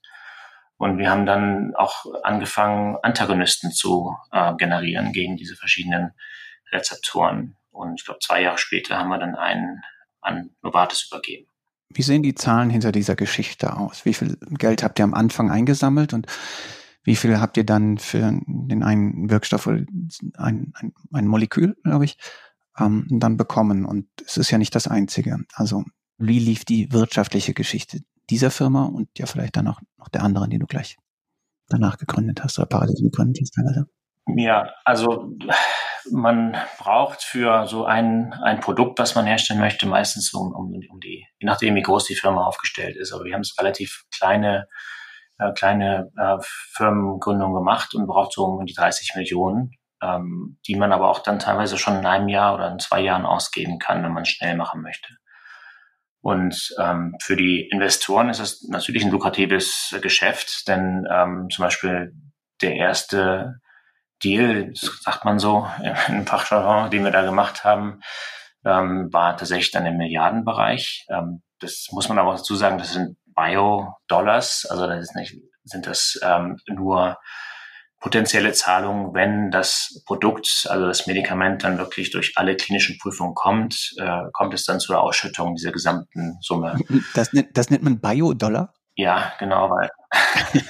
[0.79, 6.13] Und wir haben dann auch angefangen, Antagonisten zu äh, generieren gegen diese verschiedenen
[6.71, 7.57] Rezeptoren.
[7.71, 9.83] Und ich glaube, zwei Jahre später haben wir dann einen
[10.21, 11.47] an Novartis übergeben.
[11.89, 14.05] Wie sehen die Zahlen hinter dieser Geschichte aus?
[14.05, 16.27] Wie viel Geld habt ihr am Anfang eingesammelt und
[17.05, 20.73] wie viel habt ihr dann für den einen Wirkstoff, ein, ein,
[21.13, 22.19] ein Molekül, glaube ich,
[22.79, 23.87] ähm, dann bekommen?
[23.87, 25.39] Und es ist ja nicht das Einzige.
[25.55, 25.85] Also
[26.19, 30.51] wie lief die wirtschaftliche Geschichte dieser Firma und ja vielleicht dann auch noch der anderen,
[30.51, 30.97] die du gleich
[31.69, 33.53] danach gegründet hast oder parallel gegründet hast?
[33.53, 33.87] Teilweise?
[34.35, 35.31] Ja, also
[36.11, 41.01] man braucht für so ein, ein Produkt, was man herstellen möchte, meistens um, um, um
[41.01, 43.13] die, je nachdem, wie groß die Firma aufgestellt ist.
[43.13, 44.69] Aber wir haben es relativ kleine,
[45.39, 50.93] äh, kleine äh, Firmengründung gemacht und braucht so um die 30 Millionen, ähm, die man
[50.93, 54.13] aber auch dann teilweise schon in einem Jahr oder in zwei Jahren ausgeben kann, wenn
[54.13, 55.09] man schnell machen möchte.
[56.27, 62.15] Und ähm, für die Investoren ist es natürlich ein lukratives Geschäft, denn ähm, zum Beispiel
[62.63, 63.61] der erste
[64.25, 65.69] Deal, sagt man so
[66.09, 68.01] im Fachjargon, den wir da gemacht haben,
[68.65, 71.07] ähm, war tatsächlich dann im Milliardenbereich.
[71.11, 75.37] Ähm, das muss man aber auch dazu sagen, das sind Bio-Dollars, also das ist nicht,
[75.63, 77.19] sind das ähm, nur
[78.01, 83.95] potenzielle Zahlungen, wenn das Produkt, also das Medikament dann wirklich durch alle klinischen Prüfungen kommt,
[83.99, 86.79] äh, kommt es dann zur Ausschüttung dieser gesamten Summe.
[87.15, 88.75] Das, das nennt man Bio-Dollar?
[88.95, 89.91] Ja, genau, weil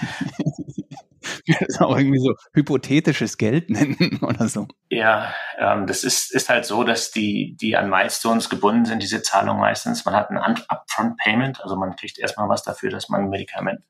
[1.60, 4.66] das auch irgendwie so hypothetisches Geld nennen oder so.
[4.88, 9.22] Ja, ähm, das ist, ist halt so, dass die, die an Milestones gebunden sind, diese
[9.22, 10.04] Zahlung meistens.
[10.04, 13.80] Man hat ein Upfront Payment, also man kriegt erstmal was dafür, dass man ein Medikament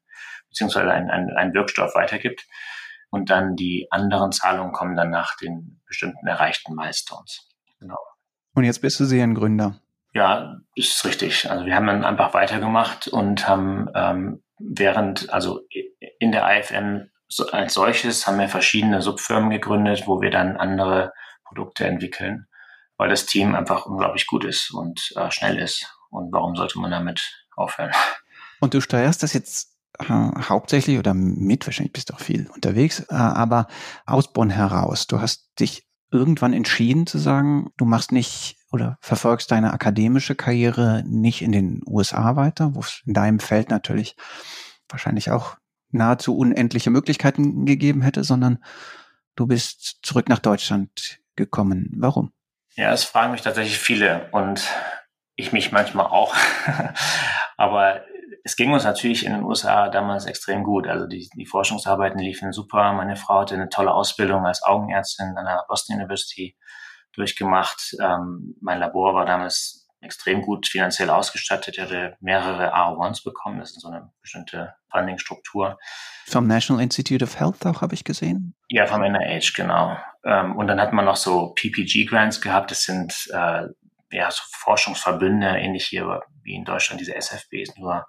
[0.49, 2.47] beziehungsweise einen, einen, einen Wirkstoff weitergibt.
[3.11, 7.49] Und dann die anderen Zahlungen kommen dann nach den bestimmten erreichten Milestones.
[7.79, 7.99] Genau.
[8.55, 9.81] Und jetzt bist du Seriengründer.
[10.13, 11.51] Ja, ist richtig.
[11.51, 15.61] Also wir haben dann einfach weitergemacht und haben ähm, während, also
[16.19, 16.47] in der
[17.29, 21.13] so, als solches haben wir verschiedene Subfirmen gegründet, wo wir dann andere
[21.45, 22.47] Produkte entwickeln,
[22.97, 25.87] weil das Team einfach unglaublich gut ist und äh, schnell ist.
[26.11, 27.93] Und warum sollte man damit aufhören?
[28.61, 33.15] Und du steuerst das jetzt hauptsächlich oder mit, wahrscheinlich bist du auch viel unterwegs, äh,
[33.15, 33.67] aber
[34.05, 35.07] aus Bonn heraus.
[35.07, 41.03] Du hast dich irgendwann entschieden zu sagen, du machst nicht oder verfolgst deine akademische Karriere
[41.07, 44.17] nicht in den USA weiter, wo es in deinem Feld natürlich
[44.89, 45.57] wahrscheinlich auch
[45.91, 48.63] nahezu unendliche Möglichkeiten gegeben hätte, sondern
[49.35, 51.91] du bist zurück nach Deutschland gekommen.
[51.97, 52.33] Warum?
[52.75, 54.69] Ja, es fragen mich tatsächlich viele und
[55.37, 56.35] ich mich manchmal auch.
[57.57, 58.03] Aber
[58.47, 60.87] es ging uns natürlich in den USA damals extrem gut.
[60.87, 62.93] Also die, die Forschungsarbeiten liefen super.
[62.93, 66.57] Meine Frau hatte eine tolle Ausbildung als Augenärztin an der Boston University
[67.13, 67.97] durchgemacht.
[68.01, 71.77] Ähm, mein Labor war damals extrem gut finanziell ausgestattet.
[71.77, 73.59] Er hatte mehrere R1s bekommen.
[73.59, 75.77] Das ist so eine bestimmte Funding-Struktur.
[76.27, 78.55] Vom National Institute of Health auch, habe ich gesehen?
[78.69, 79.97] Ja, vom NIH, genau.
[80.25, 82.71] Ähm, und dann hat man noch so PPG-Grants gehabt.
[82.71, 83.63] Das sind äh,
[84.13, 88.07] ja so Forschungsverbünde, ähnlich hier wie in Deutschland, diese SFBs, nur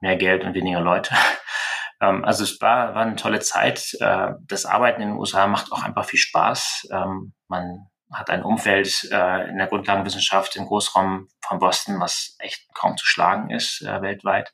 [0.00, 1.14] mehr Geld und weniger Leute.
[2.00, 3.96] Ähm, also es war, war eine tolle Zeit.
[3.98, 6.90] Äh, das Arbeiten in den USA macht auch einfach viel Spaß.
[6.92, 12.72] Ähm, man hat ein Umfeld äh, in der Grundlagenwissenschaft im Großraum von Boston, was echt
[12.74, 14.52] kaum zu schlagen ist äh, weltweit.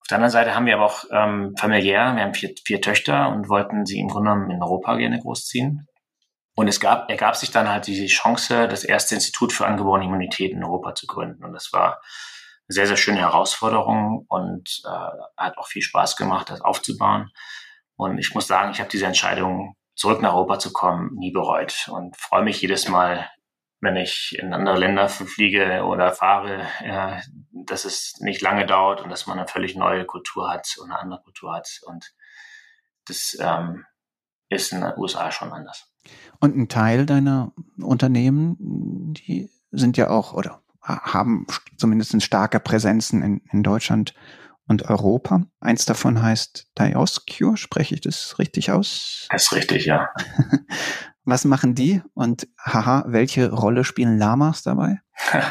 [0.00, 3.28] Auf der anderen Seite haben wir aber auch ähm, familiär, wir haben vier, vier Töchter
[3.28, 5.86] und wollten sie im Grunde genommen in Europa gerne großziehen.
[6.54, 10.52] Und es gab, ergab sich dann halt die Chance, das erste Institut für angeborene Immunität
[10.52, 11.44] in Europa zu gründen.
[11.44, 12.00] Und das war
[12.72, 14.88] sehr, sehr schöne Herausforderung und äh,
[15.36, 17.30] hat auch viel Spaß gemacht, das aufzubauen.
[17.96, 21.88] Und ich muss sagen, ich habe diese Entscheidung zurück nach Europa zu kommen, nie bereut
[21.92, 23.28] und freue mich jedes Mal,
[23.80, 29.10] wenn ich in andere Länder fliege oder fahre, ja, dass es nicht lange dauert und
[29.10, 31.68] dass man eine völlig neue Kultur hat und eine andere Kultur hat.
[31.86, 32.14] Und
[33.06, 33.84] das ähm,
[34.48, 35.92] ist in den USA schon anders.
[36.40, 43.40] Und ein Teil deiner Unternehmen, die sind ja auch oder haben zumindest starke Präsenzen in,
[43.52, 44.14] in Deutschland
[44.66, 45.42] und Europa.
[45.60, 49.26] Eins davon heißt Dioscure, spreche ich das richtig aus?
[49.30, 50.08] Das ist richtig, ja.
[51.24, 55.00] Was machen die und haha, welche Rolle spielen Lamas dabei?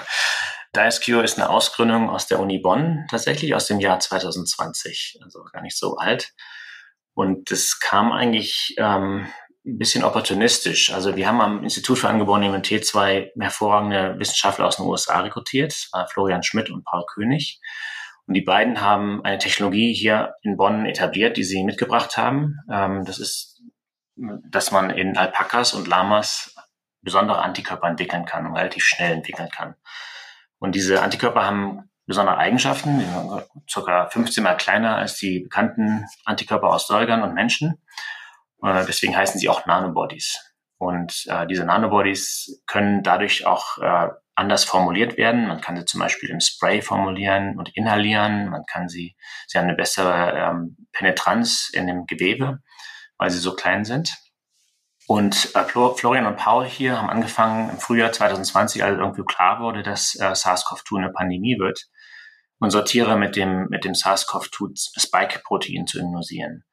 [0.75, 5.61] Dioscure ist eine Ausgründung aus der Uni Bonn, tatsächlich aus dem Jahr 2020, also gar
[5.61, 6.33] nicht so alt.
[7.13, 9.27] Und das kam eigentlich ähm,
[9.65, 10.91] ein bisschen opportunistisch.
[10.91, 15.89] Also wir haben am Institut für angeborene Immunität zwei hervorragende Wissenschaftler aus den USA rekrutiert,
[16.11, 17.61] Florian Schmidt und Paul König.
[18.25, 22.59] Und die beiden haben eine Technologie hier in Bonn etabliert, die sie mitgebracht haben.
[22.71, 23.61] Ähm, das ist,
[24.15, 26.55] dass man in Alpakas und Lamas
[27.01, 29.75] besondere Antikörper entwickeln kann und relativ schnell entwickeln kann.
[30.59, 33.03] Und diese Antikörper haben besondere Eigenschaften,
[33.69, 37.81] circa 15 mal kleiner als die bekannten Antikörper aus Säugern und Menschen.
[38.63, 40.39] Äh, deswegen heißen sie auch Nanobodies.
[40.77, 45.47] Und äh, diese Nanobodies können dadurch auch äh, anders formuliert werden.
[45.47, 48.49] Man kann sie zum Beispiel im Spray formulieren und inhalieren.
[48.49, 49.15] Man kann sie,
[49.47, 52.59] sie haben eine bessere ähm, Penetranz in dem Gewebe,
[53.17, 54.11] weil sie so klein sind.
[55.07, 59.83] Und äh, Florian und Paul hier haben angefangen im Frühjahr 2020, als irgendwie klar wurde,
[59.83, 61.87] dass äh, SARS-CoV-2 eine Pandemie wird,
[62.59, 66.63] unsere Tiere mit dem, mit dem SARS-CoV-2-Spike-Protein zu immunisieren.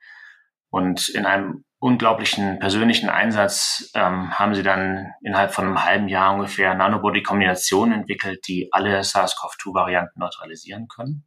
[0.71, 6.35] Und in einem unglaublichen persönlichen Einsatz ähm, haben sie dann innerhalb von einem halben Jahr
[6.35, 11.25] ungefähr Nanobody-Kombinationen entwickelt, die alle SARS-CoV-2-Varianten neutralisieren können.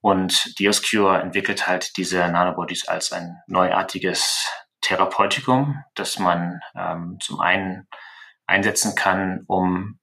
[0.00, 4.48] Und Dioscure entwickelt halt diese Nanobodies als ein neuartiges
[4.80, 7.88] Therapeutikum, das man ähm, zum einen
[8.46, 9.98] einsetzen kann, um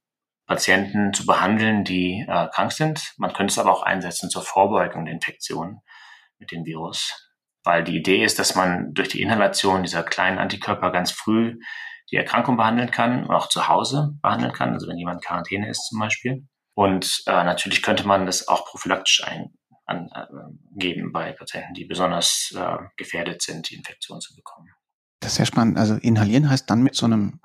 [0.46, 3.14] Patienten zu behandeln, die äh, krank sind.
[3.18, 5.80] Man könnte es aber auch einsetzen zur Vorbeugung der Infektion
[6.38, 7.23] mit dem Virus.
[7.64, 11.60] Weil die Idee ist, dass man durch die Inhalation dieser kleinen Antikörper ganz früh
[12.12, 15.70] die Erkrankung behandeln kann und auch zu Hause behandeln kann, also wenn jemand in Quarantäne
[15.70, 16.46] ist zum Beispiel.
[16.76, 22.78] Und äh, natürlich könnte man das auch prophylaktisch eingeben äh, bei Patienten, die besonders äh,
[22.98, 24.70] gefährdet sind, die Infektion zu bekommen.
[25.20, 25.78] Das ist sehr spannend.
[25.78, 27.40] Also inhalieren heißt dann mit so einem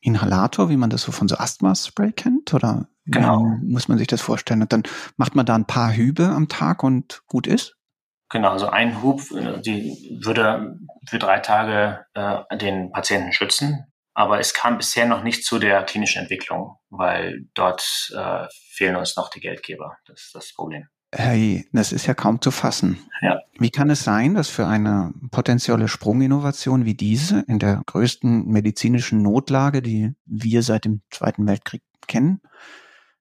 [0.00, 2.54] Inhalator, wie man das so von so Asthma-Spray kennt?
[2.54, 3.40] Oder genau.
[3.62, 4.62] muss man sich das vorstellen?
[4.62, 4.84] Und dann
[5.16, 7.77] macht man da ein paar Hübe am Tag und gut ist?
[8.30, 13.86] Genau, also ein Hub, äh, die würde für drei Tage äh, den Patienten schützen.
[14.14, 19.16] Aber es kam bisher noch nicht zu der klinischen Entwicklung, weil dort äh, fehlen uns
[19.16, 19.96] noch die Geldgeber.
[20.06, 20.88] Das ist das Problem.
[21.14, 22.98] Hey, das ist ja kaum zu fassen.
[23.22, 23.38] Ja.
[23.58, 29.22] Wie kann es sein, dass für eine potenzielle Sprunginnovation wie diese in der größten medizinischen
[29.22, 32.42] Notlage, die wir seit dem Zweiten Weltkrieg kennen,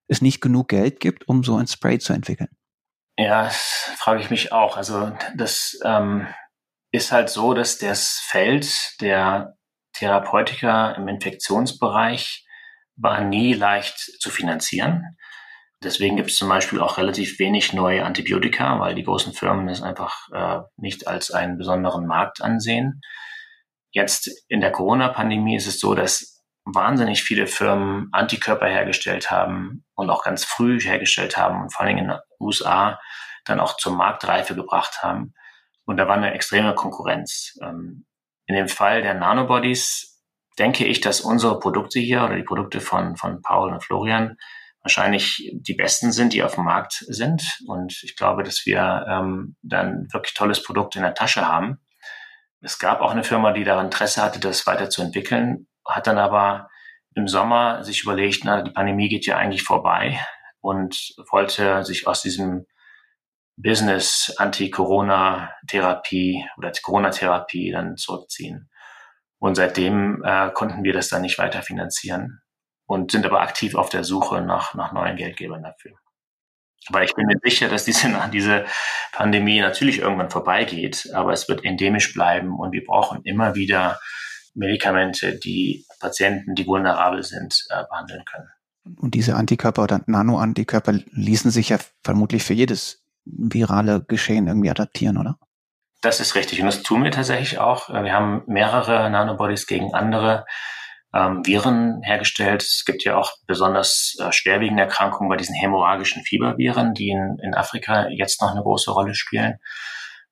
[0.08, 2.50] es nicht genug Geld gibt, um so ein Spray zu entwickeln?
[3.18, 4.78] Ja, das frage ich mich auch.
[4.78, 6.28] Also das ähm,
[6.92, 9.56] ist halt so, dass das Feld der
[9.94, 12.46] Therapeutika im Infektionsbereich
[12.96, 15.18] war nie leicht zu finanzieren.
[15.84, 19.82] Deswegen gibt es zum Beispiel auch relativ wenig neue Antibiotika, weil die großen Firmen es
[19.82, 23.02] einfach äh, nicht als einen besonderen Markt ansehen.
[23.92, 26.37] Jetzt in der Corona-Pandemie ist es so, dass
[26.74, 31.98] wahnsinnig viele Firmen Antikörper hergestellt haben und auch ganz früh hergestellt haben und vor allem
[31.98, 33.00] in den USA
[33.46, 35.34] dann auch zur Marktreife gebracht haben.
[35.86, 37.58] Und da war eine extreme Konkurrenz.
[37.62, 38.06] Ähm,
[38.46, 40.22] in dem Fall der Nanobodies
[40.60, 44.38] denke ich, dass unsere Produkte hier oder die Produkte von, von Paul und Florian
[44.82, 47.44] wahrscheinlich die besten sind, die auf dem Markt sind.
[47.68, 51.80] Und ich glaube, dass wir ähm, dann wirklich tolles Produkt in der Tasche haben.
[52.62, 56.70] Es gab auch eine Firma, die daran Interesse hatte, das weiterzuentwickeln, hat dann aber
[57.16, 60.20] im Sommer sich überlegt, na, die Pandemie geht ja eigentlich vorbei
[60.62, 62.68] und wollte sich aus diesem
[63.56, 68.70] Business Anti-Corona-Therapie oder Corona-Therapie dann zurückziehen.
[69.40, 72.42] Und seitdem äh, konnten wir das dann nicht weiter finanzieren
[72.86, 75.94] und sind aber aktiv auf der Suche nach, nach neuen Geldgebern dafür.
[76.90, 78.66] Aber ich bin mir sicher, dass diese, diese
[79.12, 84.00] Pandemie natürlich irgendwann vorbeigeht, aber es wird endemisch bleiben und wir brauchen immer wieder
[84.58, 88.50] Medikamente, die Patienten, die vulnerabel sind, äh, behandeln können.
[89.00, 95.18] Und diese Antikörper oder Nanoantikörper ließen sich ja vermutlich für jedes virale Geschehen irgendwie adaptieren,
[95.18, 95.38] oder?
[96.02, 96.60] Das ist richtig.
[96.60, 97.90] Und das tun wir tatsächlich auch.
[97.90, 100.46] Wir haben mehrere Nanobodies gegen andere
[101.14, 102.62] ähm, Viren hergestellt.
[102.62, 107.54] Es gibt ja auch besonders äh, schwerwiegende Erkrankungen bei diesen hämorrhagischen Fieberviren, die in, in
[107.56, 109.56] Afrika jetzt noch eine große Rolle spielen.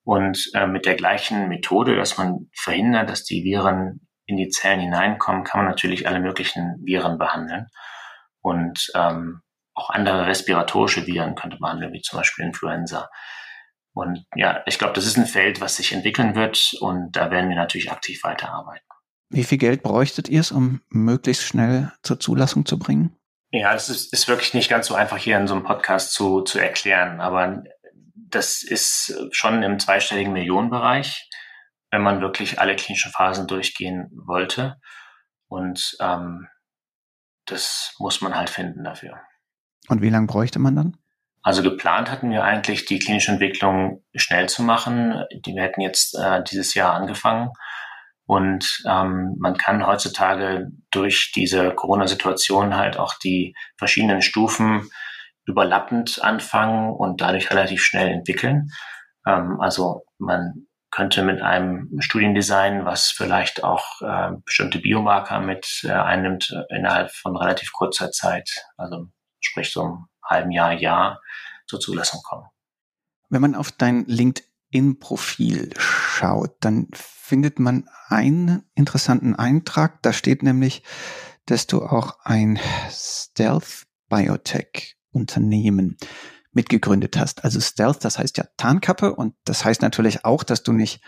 [0.04, 4.80] Und äh, mit der gleichen Methode, dass man verhindert, dass die Viren in die Zellen
[4.80, 7.68] hineinkommen, kann man natürlich alle möglichen Viren behandeln.
[8.40, 9.40] Und ähm,
[9.74, 13.10] auch andere respiratorische Viren könnte behandeln, wie zum Beispiel Influenza.
[13.92, 17.48] Und ja, ich glaube, das ist ein Feld, was sich entwickeln wird und da werden
[17.48, 18.84] wir natürlich aktiv weiterarbeiten.
[19.30, 23.16] Wie viel Geld bräuchtet ihr es, um möglichst schnell zur Zulassung zu bringen?
[23.50, 26.42] Ja, es ist, ist wirklich nicht ganz so einfach hier in so einem Podcast zu,
[26.42, 27.64] zu erklären, aber
[28.14, 31.28] das ist schon im zweistelligen Millionenbereich,
[31.90, 34.76] wenn man wirklich alle klinischen Phasen durchgehen wollte.
[35.48, 36.48] Und ähm,
[37.46, 39.20] das muss man halt finden dafür.
[39.88, 40.96] Und wie lange bräuchte man dann?
[41.42, 45.24] Also geplant hatten wir eigentlich, die klinische Entwicklung schnell zu machen.
[45.44, 47.50] Die, wir hätten jetzt äh, dieses Jahr angefangen.
[48.26, 54.90] Und ähm, man kann heutzutage durch diese Corona-Situation halt auch die verschiedenen Stufen
[55.44, 58.70] überlappend anfangen und dadurch relativ schnell entwickeln.
[59.24, 60.65] Ähm, also man
[60.96, 67.36] könnte mit einem Studiendesign, was vielleicht auch äh, bestimmte Biomarker mit äh, einnimmt, innerhalb von
[67.36, 69.06] relativ kurzer Zeit, also
[69.40, 71.20] sprich so einem halben Jahr, Jahr
[71.66, 72.46] zur Zulassung kommen.
[73.28, 80.02] Wenn man auf dein LinkedIn-Profil schaut, dann findet man einen interessanten Eintrag.
[80.02, 80.82] Da steht nämlich,
[81.44, 82.58] dass du auch ein
[82.90, 85.98] Stealth Biotech-Unternehmen
[86.56, 87.44] mitgegründet hast.
[87.44, 91.00] Also Stealth, das heißt ja Tarnkappe und das heißt natürlich auch, dass du nicht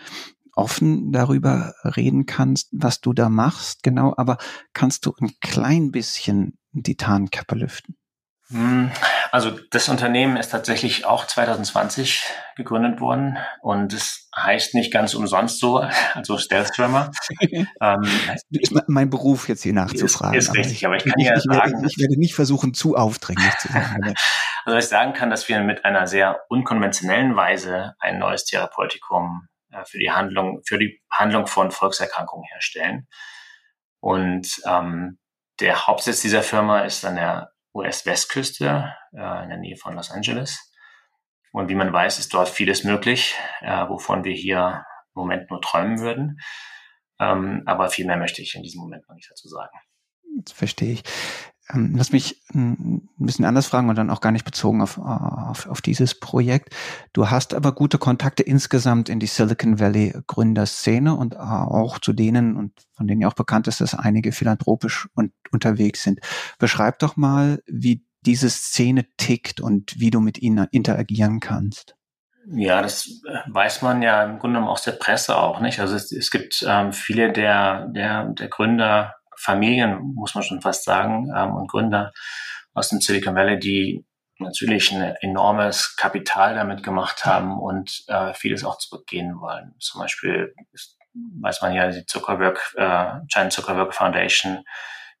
[0.55, 4.37] offen darüber reden kannst, was du da machst, genau, aber
[4.73, 7.95] kannst du ein klein bisschen die Tarnkappe lüften?
[8.51, 8.91] Hm,
[9.31, 12.23] also das Unternehmen ist tatsächlich auch 2020
[12.55, 15.77] gegründet worden und es heißt nicht ganz umsonst so,
[16.15, 17.11] also Stealth-Firma.
[17.81, 18.09] ähm,
[18.49, 20.37] ist mein Beruf jetzt hier nachzufragen.
[20.37, 21.73] Ist, ist richtig, aber ich kann ich, ja ich sagen.
[21.73, 24.01] Werde, ich werde nicht versuchen, zu aufdringlich zu sein.
[24.65, 29.47] also was ich sagen kann, dass wir mit einer sehr unkonventionellen Weise ein neues Therapeutikum
[29.71, 33.07] äh, für die Handlung, für die Behandlung von Volkserkrankungen herstellen.
[33.99, 35.19] Und ähm,
[35.59, 40.71] der Hauptsitz dieser Firma ist an der US-Westküste äh, in der Nähe von Los Angeles.
[41.51, 45.61] Und wie man weiß, ist dort vieles möglich, äh, wovon wir hier im Moment nur
[45.61, 46.39] träumen würden.
[47.19, 49.77] Ähm, aber viel mehr möchte ich in diesem Moment noch nicht dazu sagen.
[50.43, 51.03] Das verstehe ich.
[51.71, 55.67] Ähm, lass mich ein bisschen anders fragen und dann auch gar nicht bezogen auf, auf,
[55.67, 56.75] auf dieses Projekt.
[57.13, 62.55] Du hast aber gute Kontakte insgesamt in die Silicon Valley Gründerszene und auch zu denen
[62.55, 66.19] und von denen ja auch bekannt ist, dass einige philanthropisch und unterwegs sind.
[66.57, 71.95] Beschreib doch mal, wie diese Szene tickt und wie du mit ihnen interagieren kannst.
[72.51, 75.79] Ja, das äh, weiß man ja im Grunde genommen aus der Presse auch, nicht?
[75.79, 80.83] Also es, es gibt ähm, viele der, der, der Gründer Familien, muss man schon fast
[80.83, 82.11] sagen, ähm, und Gründer
[82.73, 84.05] aus dem Silicon Valley, die
[84.39, 89.75] natürlich ein enormes Kapital damit gemacht haben und äh, vieles auch zurückgehen wollen.
[89.79, 90.53] Zum Beispiel
[91.41, 94.63] weiß man ja, die Zuckerberg, äh, China Zuckerberg Foundation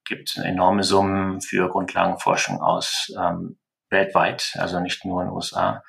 [0.05, 3.59] gibt enorme Summen für Grundlagenforschung aus ähm,
[3.89, 5.83] weltweit, also nicht nur in den USA.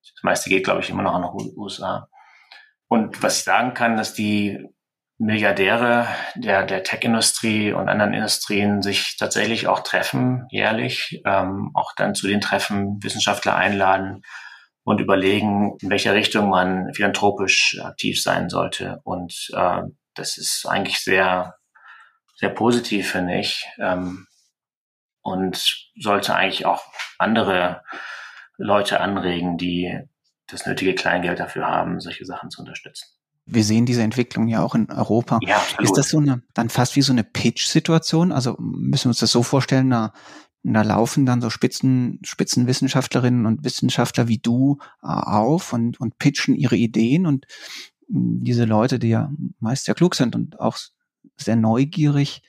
[0.00, 2.08] Das meiste geht, glaube ich, immer noch in den USA.
[2.88, 4.68] Und was ich sagen kann, dass die
[5.24, 12.14] Milliardäre der, der Tech-Industrie und anderen Industrien sich tatsächlich auch treffen jährlich, ähm, auch dann
[12.14, 14.22] zu den Treffen Wissenschaftler einladen
[14.82, 19.00] und überlegen, in welcher Richtung man philanthropisch aktiv sein sollte.
[19.04, 19.82] Und äh,
[20.14, 21.54] das ist eigentlich sehr,
[22.36, 23.66] sehr positiv, finde ich.
[23.78, 24.26] Ähm,
[25.22, 26.84] und sollte eigentlich auch
[27.18, 27.82] andere
[28.58, 29.98] Leute anregen, die
[30.48, 33.08] das nötige Kleingeld dafür haben, solche Sachen zu unterstützen.
[33.46, 35.38] Wir sehen diese Entwicklung ja auch in Europa.
[35.42, 38.32] Ja, ist das so eine, dann fast wie so eine Pitch-Situation?
[38.32, 40.12] Also müssen wir uns das so vorstellen, da,
[40.62, 46.54] da laufen dann so Spitzen, Spitzenwissenschaftlerinnen und Wissenschaftler wie du äh, auf und, und pitchen
[46.54, 47.46] ihre Ideen und
[48.08, 49.30] diese Leute, die ja
[49.60, 50.78] meist sehr klug sind und auch
[51.36, 52.42] sehr neugierig,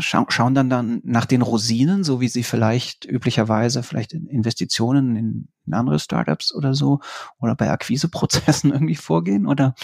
[0.00, 5.16] scha schauen dann dann nach den Rosinen, so wie sie vielleicht üblicherweise vielleicht in Investitionen
[5.16, 7.00] in, in andere Startups oder so
[7.38, 9.46] oder bei Akquiseprozessen irgendwie vorgehen?
[9.46, 9.74] Oder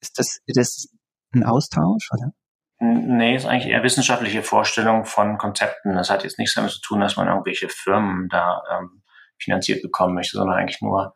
[0.00, 0.88] ist das, ist das
[1.34, 2.08] ein Austausch?
[2.12, 2.32] Oder?
[2.80, 5.94] Nee, ist eigentlich eher wissenschaftliche Vorstellung von Konzepten.
[5.94, 9.02] Das hat jetzt nichts damit zu tun, dass man irgendwelche Firmen da ähm,
[9.38, 11.14] finanziert bekommen möchte, sondern eigentlich nur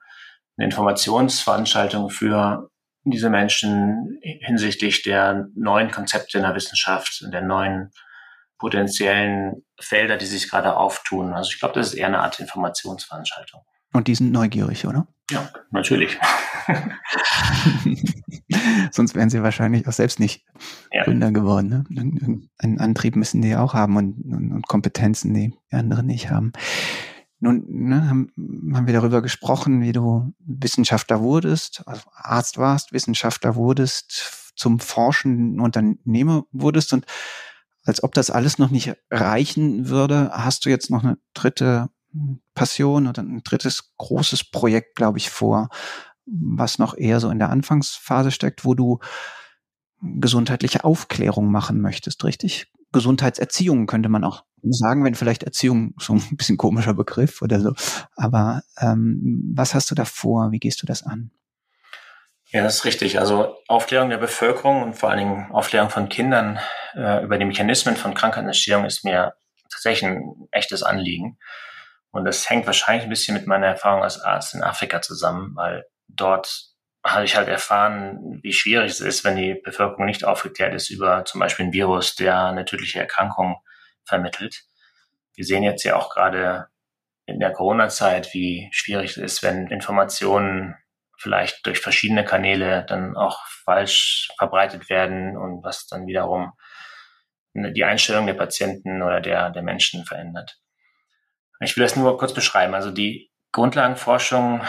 [0.56, 2.70] eine Informationsveranstaltung für
[3.04, 7.90] diese Menschen hinsichtlich der neuen Konzepte in der Wissenschaft, der neuen
[8.58, 11.32] potenziellen Felder, die sich gerade auftun.
[11.32, 13.62] Also ich glaube, das ist eher eine Art Informationsveranstaltung.
[13.92, 15.06] Und die sind neugierig, oder?
[15.30, 16.18] Ja, natürlich.
[18.92, 20.44] Sonst wären sie wahrscheinlich auch selbst nicht
[20.92, 21.04] ja.
[21.04, 21.86] Gründer geworden.
[21.88, 22.40] Ne?
[22.58, 26.52] Einen Antrieb müssen die auch haben und, und, und Kompetenzen, die andere nicht haben.
[27.38, 28.32] Nun ne, haben,
[28.74, 35.60] haben wir darüber gesprochen, wie du Wissenschaftler wurdest, also Arzt warst, Wissenschaftler wurdest, zum forschenden
[35.60, 37.04] Unternehmer wurdest und
[37.86, 41.88] als ob das alles noch nicht reichen würde, hast du jetzt noch eine dritte
[42.54, 45.68] Passion oder ein drittes großes Projekt, glaube ich, vor,
[46.26, 48.98] was noch eher so in der Anfangsphase steckt, wo du
[50.02, 52.72] gesundheitliche Aufklärung machen möchtest, richtig?
[52.92, 57.72] Gesundheitserziehung könnte man auch sagen, wenn vielleicht Erziehung so ein bisschen komischer Begriff oder so.
[58.16, 60.50] Aber ähm, was hast du da vor?
[60.50, 61.30] Wie gehst du das an?
[62.50, 63.18] Ja, das ist richtig.
[63.18, 66.60] Also Aufklärung der Bevölkerung und vor allen Dingen Aufklärung von Kindern
[66.94, 69.34] äh, über die Mechanismen von Krankheitsentstehung ist mir
[69.70, 71.38] tatsächlich ein echtes Anliegen.
[72.10, 75.84] Und das hängt wahrscheinlich ein bisschen mit meiner Erfahrung als Arzt in Afrika zusammen, weil
[76.08, 76.70] dort
[77.04, 81.24] habe ich halt erfahren, wie schwierig es ist, wenn die Bevölkerung nicht aufgeklärt ist über
[81.24, 83.56] zum Beispiel ein Virus, der eine tödliche Erkrankung
[84.04, 84.64] vermittelt.
[85.34, 86.68] Wir sehen jetzt ja auch gerade
[87.26, 90.76] in der Corona-Zeit, wie schwierig es ist, wenn Informationen
[91.18, 96.52] vielleicht durch verschiedene Kanäle dann auch falsch verbreitet werden und was dann wiederum
[97.54, 100.58] die Einstellung der Patienten oder der, der Menschen verändert.
[101.60, 102.74] Ich will das nur kurz beschreiben.
[102.74, 104.62] Also die Grundlagenforschung,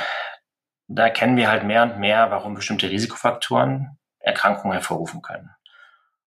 [0.88, 5.50] da erkennen wir halt mehr und mehr, warum bestimmte Risikofaktoren Erkrankungen hervorrufen können.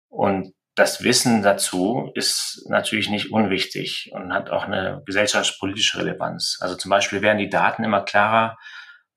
[0.09, 6.57] Und das Wissen dazu ist natürlich nicht unwichtig und hat auch eine gesellschaftspolitische Relevanz.
[6.61, 8.57] Also zum Beispiel werden die Daten immer klarer,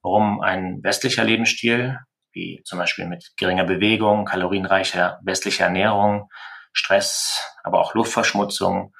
[0.06, 1.98] warum ein westlicher Lebensstil,
[2.32, 6.28] wie zum Beispiel mit geringer Bewegung, kalorienreicher westlicher Ernährung,
[6.72, 8.94] Stress, aber auch Luftverschmutzung,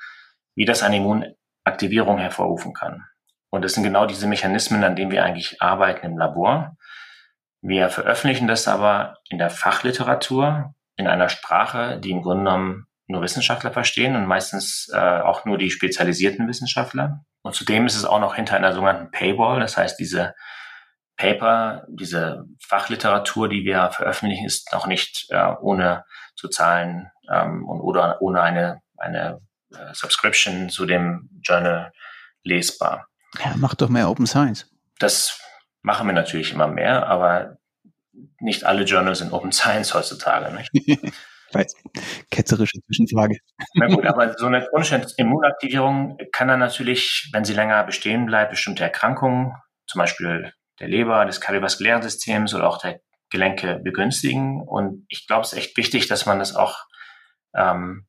[0.57, 3.04] wie das eine Immunaktivierung hervorrufen kann.
[3.50, 6.76] Und das sind genau diese Mechanismen, an denen wir eigentlich arbeiten im Labor.
[7.62, 13.22] Wir veröffentlichen das aber in der Fachliteratur, in einer Sprache, die im Grunde genommen nur
[13.22, 17.24] Wissenschaftler verstehen und meistens äh, auch nur die spezialisierten Wissenschaftler.
[17.42, 20.34] Und zudem ist es auch noch hinter einer sogenannten Paywall, das heißt, diese
[21.16, 26.04] Paper, diese Fachliteratur, die wir veröffentlichen, ist noch nicht äh, ohne
[26.34, 29.40] zu zahlen ähm, und oder ohne eine, eine
[29.72, 31.92] äh, Subscription zu dem Journal
[32.42, 33.06] lesbar.
[33.42, 34.70] Ja, mach doch mehr Open Science.
[34.98, 35.40] Das
[35.82, 37.56] machen wir natürlich immer mehr, aber
[38.40, 40.54] nicht alle Journals sind Open Science heutzutage.
[40.54, 40.70] Nicht?
[41.52, 41.74] Weiß.
[42.30, 43.38] Ketzerische Zwischenfrage.
[43.74, 48.50] Na gut, aber so eine chronische Immunaktivierung kann dann natürlich, wenn sie länger bestehen bleibt,
[48.50, 49.52] bestimmte Erkrankungen,
[49.86, 53.00] zum Beispiel der Leber, des kardiovaskulären Systems oder auch der
[53.30, 54.60] Gelenke begünstigen.
[54.60, 56.84] Und ich glaube, es ist echt wichtig, dass man das auch
[57.54, 58.06] ähm,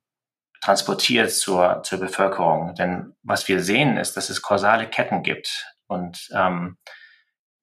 [0.61, 2.75] transportiert zur, zur Bevölkerung.
[2.75, 5.65] Denn was wir sehen, ist, dass es kausale Ketten gibt.
[5.87, 6.77] Und ähm,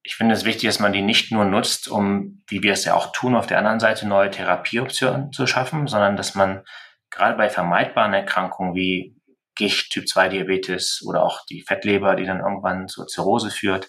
[0.02, 2.94] ich finde es wichtig, dass man die nicht nur nutzt, um, wie wir es ja
[2.94, 6.62] auch tun, auf der anderen Seite neue Therapieoptionen zu schaffen, sondern dass man
[7.10, 9.16] gerade bei vermeidbaren Erkrankungen wie
[9.54, 13.88] Gicht, Typ 2 Diabetes oder auch die Fettleber, die dann irgendwann zur Zirrhose führt,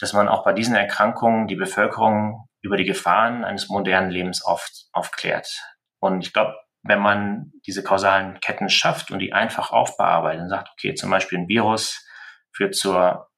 [0.00, 4.68] dass man auch bei diesen Erkrankungen die Bevölkerung über die Gefahren eines modernen Lebens auf,
[4.92, 5.60] aufklärt.
[6.00, 10.70] Und ich glaube, wenn man diese kausalen Ketten schafft und die einfach aufbearbeitet und sagt,
[10.72, 12.06] okay, zum Beispiel ein Virus
[12.52, 13.28] führt zur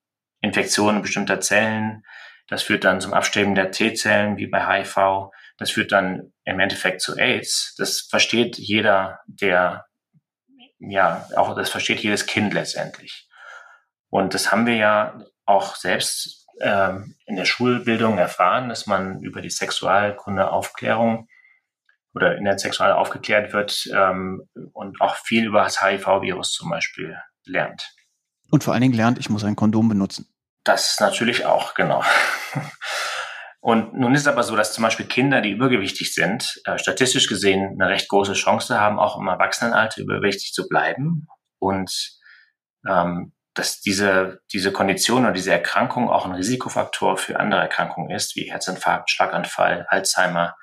[0.40, 2.04] Infektionen bestimmter Zellen.
[2.48, 5.30] Das führt dann zum Absterben der T-Zellen, wie bei HIV.
[5.58, 7.74] Das führt dann im Endeffekt zu AIDS.
[7.78, 9.86] Das versteht jeder, der,
[10.78, 13.28] ja, auch das versteht jedes Kind letztendlich.
[14.10, 19.42] Und das haben wir ja auch selbst ähm, in der Schulbildung erfahren, dass man über
[19.42, 21.28] die Sexualkunde Aufklärung
[22.14, 27.18] oder in der Sexual aufgeklärt wird ähm, und auch viel über das HIV-Virus zum Beispiel
[27.44, 27.94] lernt.
[28.50, 30.28] Und vor allen Dingen lernt, ich muss ein Kondom benutzen.
[30.64, 32.04] Das natürlich auch, genau.
[33.60, 37.28] Und nun ist es aber so, dass zum Beispiel Kinder, die übergewichtig sind, äh, statistisch
[37.28, 41.28] gesehen eine recht große Chance haben, auch im Erwachsenenalter übergewichtig zu bleiben.
[41.60, 42.18] Und
[42.88, 48.34] ähm, dass diese, diese Kondition oder diese Erkrankung auch ein Risikofaktor für andere Erkrankungen ist,
[48.36, 50.56] wie Herzinfarkt, Schlaganfall, Alzheimer.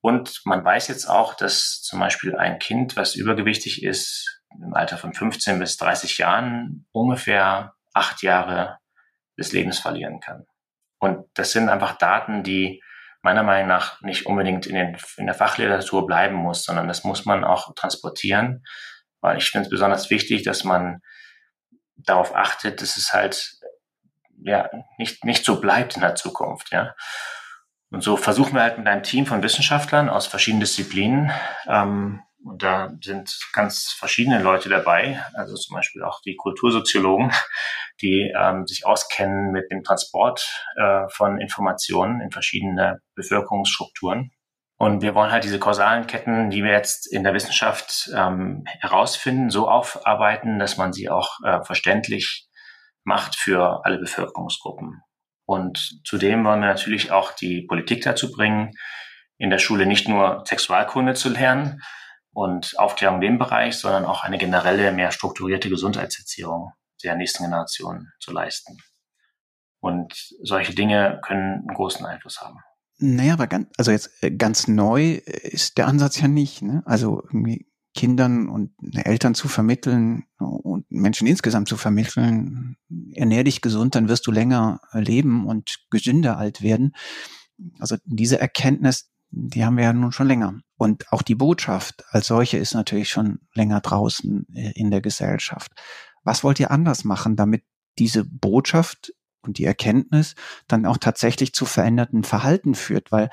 [0.00, 4.96] Und man weiß jetzt auch, dass zum Beispiel ein Kind, was übergewichtig ist, im Alter
[4.96, 8.78] von 15 bis 30 Jahren ungefähr acht Jahre
[9.36, 10.46] des Lebens verlieren kann.
[10.98, 12.82] Und das sind einfach Daten, die
[13.22, 17.24] meiner Meinung nach nicht unbedingt in, den, in der Fachliteratur bleiben muss, sondern das muss
[17.24, 18.64] man auch transportieren,
[19.20, 21.00] weil ich finde es besonders wichtig, dass man
[21.96, 23.58] darauf achtet, dass es halt
[24.42, 26.94] ja nicht nicht so bleibt in der Zukunft, ja.
[27.90, 31.30] Und so versuchen wir halt mit einem Team von Wissenschaftlern aus verschiedenen Disziplinen
[31.68, 37.32] ähm, und da sind ganz verschiedene Leute dabei, also zum Beispiel auch die Kultursoziologen,
[38.02, 44.30] die ähm, sich auskennen mit dem Transport äh, von Informationen in verschiedene Bevölkerungsstrukturen.
[44.76, 49.50] Und wir wollen halt diese kausalen Ketten, die wir jetzt in der Wissenschaft ähm, herausfinden,
[49.50, 52.48] so aufarbeiten, dass man sie auch äh, verständlich
[53.04, 55.02] macht für alle Bevölkerungsgruppen.
[55.46, 58.72] Und zudem wollen wir natürlich auch die Politik dazu bringen,
[59.38, 61.80] in der Schule nicht nur Sexualkunde zu lernen,
[62.34, 66.72] und Aufklärung in dem Bereich, sondern auch eine generelle, mehr strukturierte Gesundheitserziehung
[67.02, 68.76] der nächsten Generation zu leisten.
[69.80, 72.58] Und solche Dinge können einen großen Einfluss haben.
[72.98, 76.62] Naja, aber ganz, also jetzt äh, ganz neu ist der Ansatz ja nicht.
[76.62, 76.82] Ne?
[76.86, 82.76] Also irgendwie Kindern und Eltern zu vermitteln und Menschen insgesamt zu vermitteln,
[83.12, 86.94] ernähr dich gesund, dann wirst du länger leben und gesünder alt werden.
[87.78, 90.60] Also diese Erkenntnis, die haben wir ja nun schon länger.
[90.76, 95.70] Und auch die Botschaft als solche ist natürlich schon länger draußen äh, in der Gesellschaft.
[96.24, 97.62] Was wollt ihr anders machen, damit
[97.98, 99.12] diese Botschaft
[99.44, 100.34] und die Erkenntnis
[100.68, 103.30] dann auch tatsächlich zu veränderten Verhalten führt, weil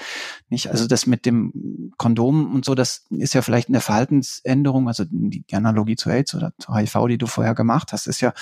[0.50, 5.04] nicht, also das mit dem Kondom und so, das ist ja vielleicht eine Verhaltensänderung, also
[5.10, 8.34] die, Analogie zu AIDS oder zu HIV, die du vorher gemacht hast, ist ja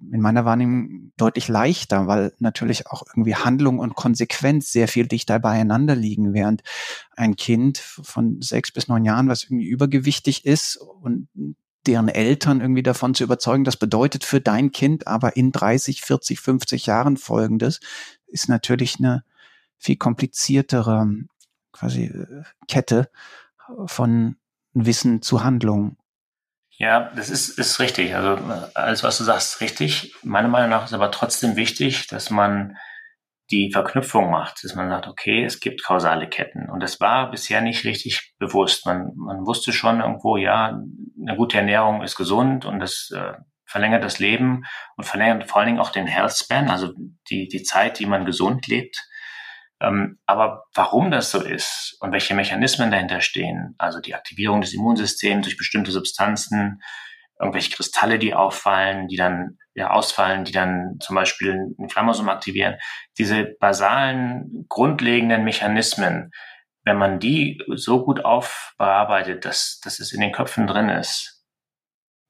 [0.00, 5.40] in meiner Wahrnehmung deutlich leichter, weil natürlich auch irgendwie Handlung und Konsequenz sehr viel dichter
[5.40, 6.62] beieinander liegen, während
[7.16, 11.28] ein Kind von sechs bis neun Jahren, was irgendwie übergewichtig ist und
[11.86, 16.40] deren Eltern irgendwie davon zu überzeugen, das bedeutet für dein Kind aber in 30, 40,
[16.40, 17.80] 50 Jahren folgendes,
[18.26, 19.24] ist natürlich eine
[19.78, 21.08] viel kompliziertere
[21.72, 23.10] quasi äh, Kette
[23.86, 24.36] von
[24.72, 25.96] Wissen zu Handlung.
[26.70, 28.14] Ja, das ist, ist richtig.
[28.14, 28.42] Also
[28.74, 30.14] alles, was du sagst, ist richtig.
[30.22, 32.76] Meiner Meinung nach ist aber trotzdem wichtig, dass man
[33.50, 36.68] die Verknüpfung macht, dass man sagt, okay, es gibt kausale Ketten.
[36.68, 38.84] Und das war bisher nicht richtig bewusst.
[38.84, 40.78] Man, man wusste schon irgendwo, ja,
[41.20, 43.32] eine gute Ernährung ist gesund und das äh,
[43.64, 44.64] verlängert das Leben
[44.96, 46.92] und verlängert vor allen Dingen auch den Health Span, also
[47.30, 48.96] die, die Zeit, die man gesund lebt.
[49.80, 54.74] Ähm, aber warum das so ist und welche Mechanismen dahinter stehen, also die Aktivierung des
[54.74, 56.82] Immunsystems durch bestimmte Substanzen,
[57.38, 62.76] irgendwelche Kristalle, die auffallen, die dann ja, ausfallen, die dann zum Beispiel ein Inflammasum aktivieren,
[63.16, 66.32] diese basalen, grundlegenden Mechanismen,
[66.84, 71.44] wenn man die so gut aufbearbeitet, dass, dass es in den Köpfen drin ist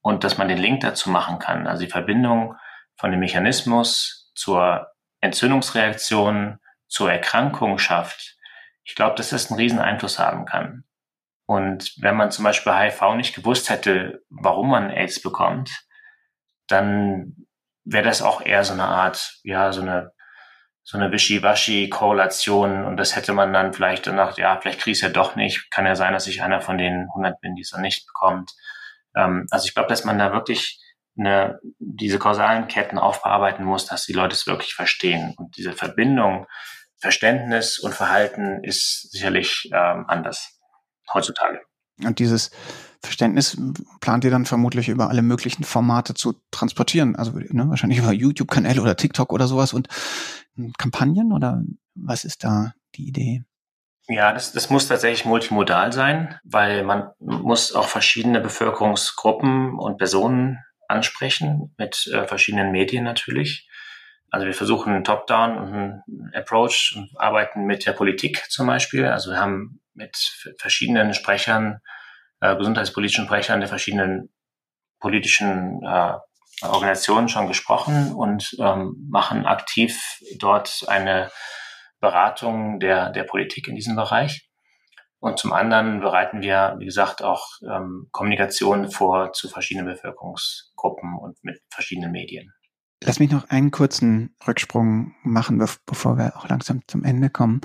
[0.02, 2.56] und dass man den Link dazu machen kann, also die Verbindung
[2.96, 4.88] von dem Mechanismus zur
[5.20, 8.36] Entzündungsreaktion, zur Erkrankung schafft,
[8.84, 10.84] ich glaube, dass das einen riesen Einfluss haben kann.
[11.48, 15.70] Und wenn man zum Beispiel HIV nicht gewusst hätte, warum man AIDS bekommt,
[16.66, 17.46] dann
[17.86, 20.12] wäre das auch eher so eine Art, ja, so eine,
[20.82, 25.02] so eine Wischiwaschi-Korrelation und das hätte man dann vielleicht danach, ja, vielleicht kriege ich es
[25.02, 25.70] ja doch nicht.
[25.70, 28.52] Kann ja sein, dass ich einer von den 100 bin, die es dann nicht bekommt.
[29.16, 30.78] Ähm, also ich glaube, dass man da wirklich
[31.18, 35.32] eine, diese kausalen Ketten aufbearbeiten muss, dass die Leute es wirklich verstehen.
[35.38, 36.46] Und diese Verbindung,
[37.00, 40.57] Verständnis und Verhalten ist sicherlich ähm, anders
[41.14, 41.60] heutzutage.
[42.04, 42.50] Und dieses
[43.02, 43.56] Verständnis
[44.00, 47.16] plant ihr dann vermutlich über alle möglichen Formate zu transportieren.
[47.16, 49.88] Also ne, wahrscheinlich über YouTube-Kanäle oder TikTok oder sowas und
[50.54, 51.62] hm, Kampagnen oder
[51.94, 53.44] was ist da die Idee?
[54.08, 60.58] Ja, das, das muss tatsächlich multimodal sein, weil man muss auch verschiedene Bevölkerungsgruppen und Personen
[60.88, 63.68] ansprechen, mit äh, verschiedenen Medien natürlich.
[64.30, 69.06] Also wir versuchen einen Top-Down und einen Approach und arbeiten mit der Politik zum Beispiel.
[69.06, 70.16] Also wir haben mit
[70.58, 71.80] verschiedenen Sprechern
[72.40, 74.30] äh, gesundheitspolitischen Sprechern der verschiedenen
[75.00, 76.14] politischen äh,
[76.62, 81.30] Organisationen schon gesprochen und ähm, machen aktiv dort eine
[82.00, 84.48] Beratung der, der Politik in diesem Bereich.
[85.20, 91.36] Und zum anderen bereiten wir, wie gesagt, auch ähm, Kommunikation vor zu verschiedenen Bevölkerungsgruppen und
[91.42, 92.52] mit verschiedenen Medien.
[93.02, 97.60] Lass mich noch einen kurzen Rücksprung machen, bevor wir auch langsam zum Ende kommen.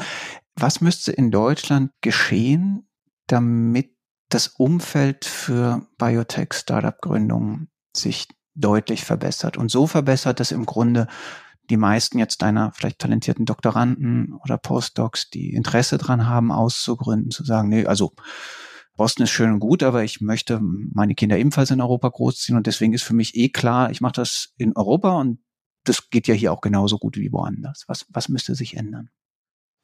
[0.56, 2.88] Was müsste in Deutschland geschehen,
[3.28, 3.95] damit
[4.30, 11.08] das Umfeld für Biotech-Startup-Gründungen sich deutlich verbessert und so verbessert, dass im Grunde
[11.70, 17.43] die meisten jetzt deiner vielleicht talentierten Doktoranden oder Postdocs, die Interesse dran haben, auszugründen, zu
[17.43, 18.14] sagen, nee, also
[18.95, 22.68] Boston ist schön und gut, aber ich möchte meine Kinder ebenfalls in Europa großziehen und
[22.68, 25.39] deswegen ist für mich eh klar, ich mache das in Europa und
[25.84, 27.86] das geht ja hier auch genauso gut wie woanders.
[27.88, 29.10] Was, was müsste sich ändern?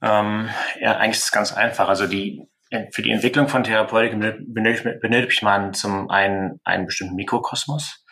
[0.01, 1.89] Ähm, ja, eigentlich ist es ganz einfach.
[1.89, 2.47] Also die
[2.91, 8.05] für die Entwicklung von Therapeutik benötigt man zum einen einen bestimmten Mikrokosmos.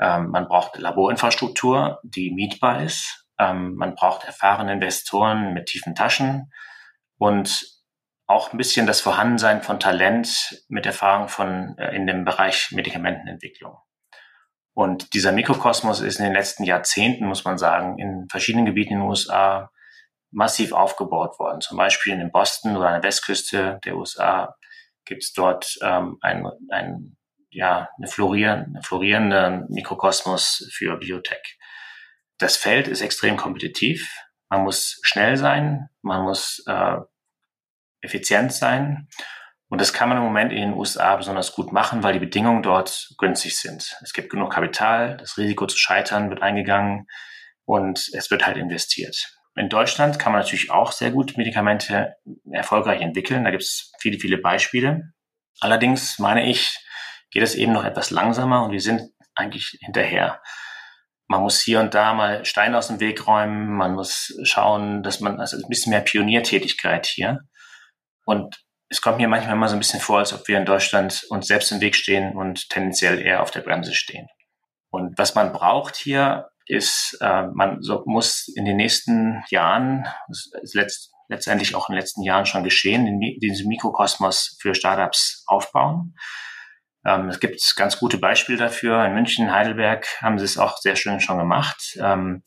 [0.00, 3.26] Ähm, man braucht Laborinfrastruktur, die mietbar ist.
[3.38, 6.52] Ähm, man braucht erfahrene Investoren mit tiefen Taschen
[7.18, 7.66] und
[8.26, 13.76] auch ein bisschen das Vorhandensein von Talent mit Erfahrung von äh, in dem Bereich Medikamentenentwicklung.
[14.72, 19.00] Und dieser Mikrokosmos ist in den letzten Jahrzehnten, muss man sagen, in verschiedenen Gebieten in
[19.00, 19.70] den USA
[20.30, 21.60] massiv aufgebaut worden.
[21.60, 24.54] Zum Beispiel in Boston oder an der Westküste der USA
[25.04, 27.16] gibt es dort ähm, ein, ein,
[27.50, 31.58] ja, eine, florierende, florierende Mikrokosmos für Biotech.
[32.38, 34.10] Das Feld ist extrem kompetitiv.
[34.48, 36.96] Man muss schnell sein, man muss äh,
[38.00, 39.08] effizient sein.
[39.68, 42.62] Und das kann man im Moment in den USA besonders gut machen, weil die Bedingungen
[42.62, 43.96] dort günstig sind.
[44.02, 47.06] Es gibt genug Kapital, das Risiko zu scheitern wird eingegangen
[47.64, 49.39] und es wird halt investiert.
[49.56, 52.14] In Deutschland kann man natürlich auch sehr gut Medikamente
[52.52, 53.44] erfolgreich entwickeln.
[53.44, 55.12] Da gibt es viele, viele Beispiele.
[55.60, 56.78] Allerdings meine ich,
[57.30, 60.40] geht es eben noch etwas langsamer und wir sind eigentlich hinterher.
[61.26, 63.76] Man muss hier und da mal Steine aus dem Weg räumen.
[63.76, 67.40] Man muss schauen, dass man, also ein bisschen mehr Pioniertätigkeit hier.
[68.24, 71.24] Und es kommt mir manchmal immer so ein bisschen vor, als ob wir in Deutschland
[71.28, 74.26] uns selbst im Weg stehen und tendenziell eher auf der Bremse stehen.
[74.90, 80.06] Und was man braucht hier, ist, äh, man so, muss in den nächsten Jahren,
[80.72, 86.14] letzt, letztendlich auch in den letzten Jahren schon geschehen, diesen Mikrokosmos für Startups aufbauen.
[87.04, 89.04] Ähm, es gibt ganz gute Beispiele dafür.
[89.04, 91.96] In München, Heidelberg haben sie es auch sehr schön schon gemacht.
[92.00, 92.44] Ähm,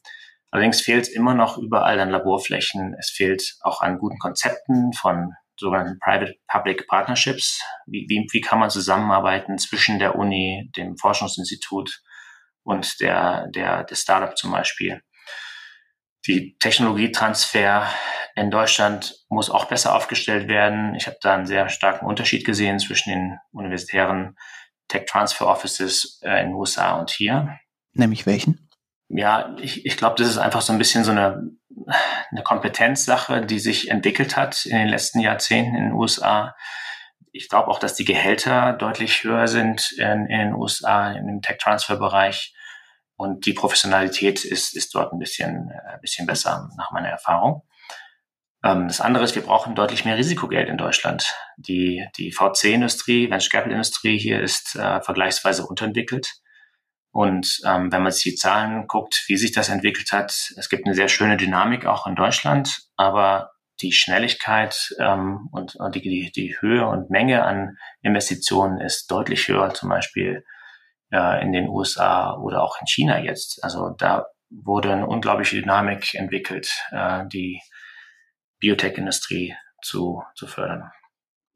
[0.52, 2.96] allerdings fehlt es immer noch überall an Laborflächen.
[3.00, 7.62] Es fehlt auch an guten Konzepten von sogenannten Private-Public Partnerships.
[7.88, 12.02] Wie, wie, wie kann man zusammenarbeiten zwischen der Uni, dem Forschungsinstitut
[12.64, 15.02] und der, der, der Startup zum Beispiel.
[16.26, 17.88] Die Technologietransfer,
[18.36, 20.96] in Deutschland muss auch besser aufgestellt werden.
[20.96, 24.36] Ich habe da einen sehr starken Unterschied gesehen zwischen den universitären
[24.88, 27.60] Tech Transfer Offices äh, in den USA und hier.
[27.94, 28.70] Nämlich welchen?
[29.10, 31.52] Ja, ich, ich glaube, das ist einfach so ein bisschen so eine,
[32.32, 36.56] eine Kompetenzsache, die sich entwickelt hat in den letzten Jahrzehnten in den USA.
[37.32, 42.53] Ich glaube auch, dass die Gehälter deutlich höher sind in, in den USA im Tech-Transfer-Bereich.
[43.24, 47.64] Und die Professionalität ist, ist dort ein bisschen, ein äh, bisschen besser, nach meiner Erfahrung.
[48.66, 51.34] Ähm, das andere ist, wir brauchen deutlich mehr Risikogeld in Deutschland.
[51.56, 56.34] Die, die VC-Industrie, Venture Capital-Industrie hier ist äh, vergleichsweise unterentwickelt.
[57.12, 60.86] Und ähm, wenn man sich die Zahlen guckt, wie sich das entwickelt hat, es gibt
[60.86, 63.52] eine sehr schöne Dynamik auch in Deutschland, aber
[63.82, 69.74] die Schnelligkeit ähm, und, und die, die Höhe und Menge an Investitionen ist deutlich höher,
[69.74, 70.44] zum Beispiel
[71.14, 73.64] äh, in den USA oder auch in China jetzt.
[73.64, 77.62] Also da wurde eine unglaubliche Dynamik entwickelt, äh, die
[78.60, 80.92] Biotech-Industrie zu, zu fördern.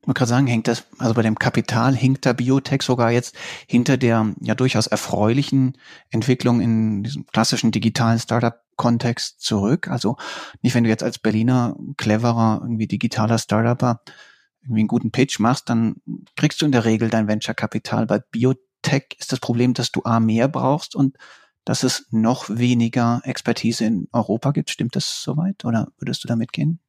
[0.01, 3.35] Ich wollte gerade sagen, hängt das, also bei dem Kapital hinkt der Biotech sogar jetzt
[3.67, 5.77] hinter der ja durchaus erfreulichen
[6.11, 9.89] Entwicklung in diesem klassischen digitalen Startup-Kontext zurück.
[9.89, 10.15] Also
[10.61, 14.01] nicht, wenn du jetzt als Berliner cleverer, irgendwie digitaler Startupper
[14.61, 15.95] irgendwie einen guten Pitch machst, dann
[16.35, 18.05] kriegst du in der Regel dein Venture-Kapital.
[18.05, 18.66] Bei Biotech
[19.19, 21.17] ist das Problem, dass du A mehr brauchst und
[21.65, 24.69] dass es noch weniger Expertise in Europa gibt.
[24.69, 26.79] Stimmt das soweit oder würdest du damit gehen?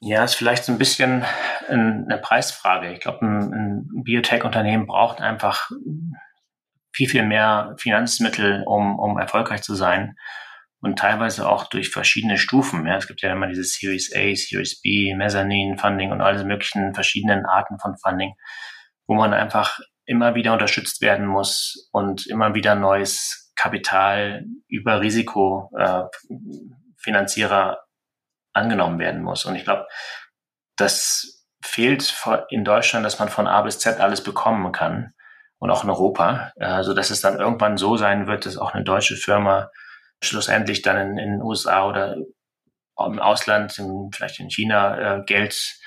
[0.00, 1.24] Ja, ist vielleicht so ein bisschen
[1.68, 2.92] eine Preisfrage.
[2.92, 5.70] Ich glaube, ein, ein Biotech-Unternehmen braucht einfach
[6.92, 10.16] viel, viel mehr Finanzmittel, um, um erfolgreich zu sein.
[10.80, 12.86] Und teilweise auch durch verschiedene Stufen.
[12.86, 16.94] Ja, es gibt ja immer diese Series A, Series B, Mezzanine Funding und alle möglichen
[16.94, 18.34] verschiedenen Arten von Funding,
[19.08, 27.72] wo man einfach immer wieder unterstützt werden muss und immer wieder neues Kapital über Risikofinanzierer
[27.74, 27.76] äh,
[28.54, 29.44] angenommen werden muss.
[29.44, 29.86] Und ich glaube,
[30.76, 32.16] das fehlt
[32.48, 35.12] in Deutschland, dass man von A bis Z alles bekommen kann
[35.58, 38.72] und auch in Europa, äh, so dass es dann irgendwann so sein wird, dass auch
[38.72, 39.68] eine deutsche Firma
[40.22, 42.16] schlussendlich dann in, in den USA oder
[42.96, 45.78] im Ausland, in, vielleicht in China, äh, Geld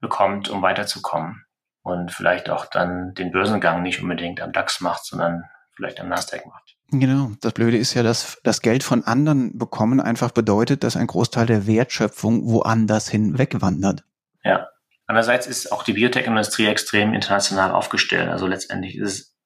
[0.00, 1.44] bekommt, um weiterzukommen
[1.82, 6.46] und vielleicht auch dann den Börsengang nicht unbedingt am DAX macht, sondern vielleicht am Nasdaq
[6.46, 6.76] macht.
[6.92, 7.30] Genau.
[7.40, 11.46] Das Blöde ist ja, dass das Geld von anderen bekommen einfach bedeutet, dass ein Großteil
[11.46, 14.02] der Wertschöpfung woanders hin wegwandert.
[14.42, 14.68] Ja.
[15.06, 18.28] Andererseits ist auch die Biotech-Industrie extrem international aufgestellt.
[18.28, 19.36] Also letztendlich ist es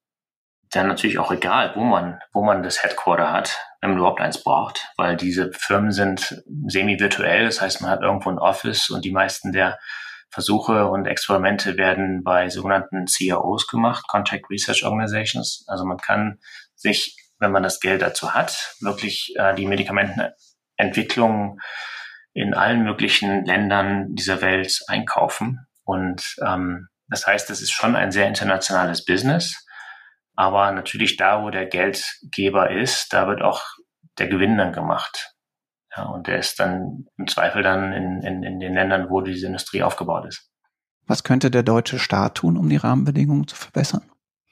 [0.70, 4.42] dann natürlich auch egal, wo man, wo man das Headquarter hat, wenn man überhaupt eins
[4.42, 7.44] braucht, weil diese Firmen sind semi-virtuell.
[7.46, 9.78] Das heißt, man hat irgendwo ein Office und die meisten der
[10.34, 15.64] Versuche und Experimente werden bei sogenannten CROs gemacht, Contract Research Organizations.
[15.68, 16.38] Also man kann
[16.74, 21.60] sich wenn man das Geld dazu hat, wirklich äh, die Medikamentenentwicklung
[22.32, 25.66] in allen möglichen Ländern dieser Welt einkaufen.
[25.84, 29.64] Und ähm, das heißt, es ist schon ein sehr internationales Business.
[30.34, 33.62] Aber natürlich da, wo der Geldgeber ist, da wird auch
[34.18, 35.33] der Gewinn dann gemacht.
[35.96, 39.46] Ja, und der ist dann im Zweifel dann in, in, in den Ländern, wo diese
[39.46, 40.50] Industrie aufgebaut ist.
[41.06, 44.02] Was könnte der deutsche Staat tun, um die Rahmenbedingungen zu verbessern?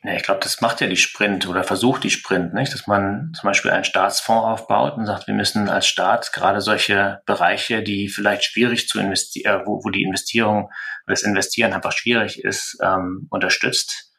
[0.04, 2.74] Ja, ich glaube, das macht ja die Sprint oder versucht die Sprint, nicht?
[2.74, 7.20] Dass man zum Beispiel einen Staatsfonds aufbaut und sagt, wir müssen als Staat gerade solche
[7.24, 10.70] Bereiche, die vielleicht schwierig zu investieren, äh, wo, wo die Investierung,
[11.06, 14.11] das Investieren einfach schwierig ist, ähm, unterstützt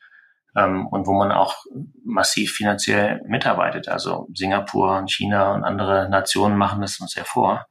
[0.56, 1.66] ähm, und wo man auch
[2.04, 3.90] massiv finanziell mitarbeitet.
[3.90, 7.66] Also Singapur und China und andere Nationen machen das uns ja vor,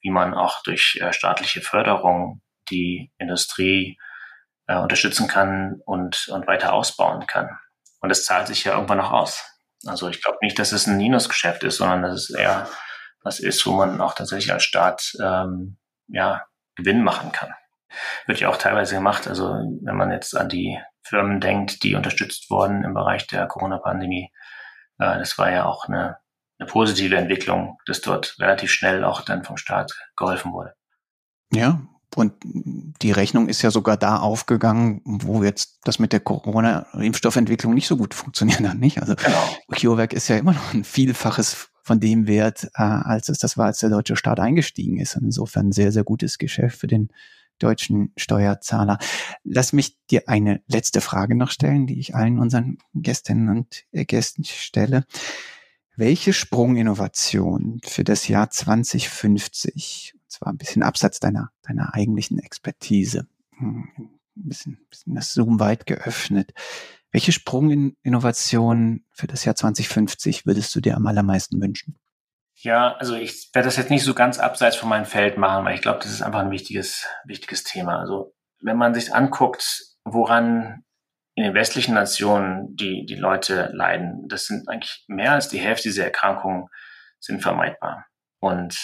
[0.00, 3.98] wie man auch durch äh, staatliche Förderung die Industrie
[4.66, 7.48] äh, unterstützen kann und, und weiter ausbauen kann.
[8.00, 9.44] Und das zahlt sich ja irgendwann noch aus.
[9.86, 12.68] Also ich glaube nicht, dass es ein Minusgeschäft ist, sondern dass es eher
[13.22, 15.78] was ist, wo man auch tatsächlich als Staat ähm,
[16.08, 16.44] ja,
[16.76, 17.50] Gewinn machen kann.
[18.26, 19.26] Wird ja auch teilweise gemacht.
[19.26, 19.48] Also
[19.82, 24.30] wenn man jetzt an die Firmen denkt, die unterstützt wurden im Bereich der Corona-Pandemie,
[24.98, 26.18] äh, das war ja auch eine,
[26.58, 30.74] eine positive Entwicklung, dass dort relativ schnell auch dann vom Staat geholfen wurde.
[31.52, 31.80] Ja,
[32.16, 37.86] und die Rechnung ist ja sogar da aufgegangen, wo jetzt das mit der Corona-Impfstoffentwicklung nicht
[37.86, 39.00] so gut funktioniert hat, nicht?
[39.00, 39.48] Also genau.
[39.72, 43.66] CureVac ist ja immer noch ein Vielfaches von dem Wert, äh, als es das war,
[43.66, 45.16] als der deutsche Staat eingestiegen ist.
[45.16, 47.10] Und insofern ein sehr, sehr gutes Geschäft für den
[47.62, 48.98] deutschen Steuerzahler.
[49.44, 54.44] Lass mich dir eine letzte Frage noch stellen, die ich allen unseren Gästinnen und Gästen
[54.44, 55.04] stelle.
[55.96, 63.26] Welche Sprunginnovation für das Jahr 2050 zwar ein bisschen abseits deiner, deiner eigentlichen Expertise.
[63.58, 66.54] Hm, ein bisschen, bisschen das Zoom weit geöffnet.
[67.12, 71.96] Welche Sprunginnovation für das Jahr 2050 würdest du dir am allermeisten wünschen?
[72.62, 75.74] Ja, also ich werde das jetzt nicht so ganz abseits von meinem Feld machen, weil
[75.74, 78.00] ich glaube, das ist einfach ein wichtiges, wichtiges Thema.
[78.00, 80.84] Also wenn man sich anguckt, woran
[81.34, 85.88] in den westlichen Nationen die, die Leute leiden, das sind eigentlich mehr als die Hälfte
[85.88, 86.66] dieser Erkrankungen
[87.18, 88.04] sind vermeidbar.
[88.40, 88.76] Und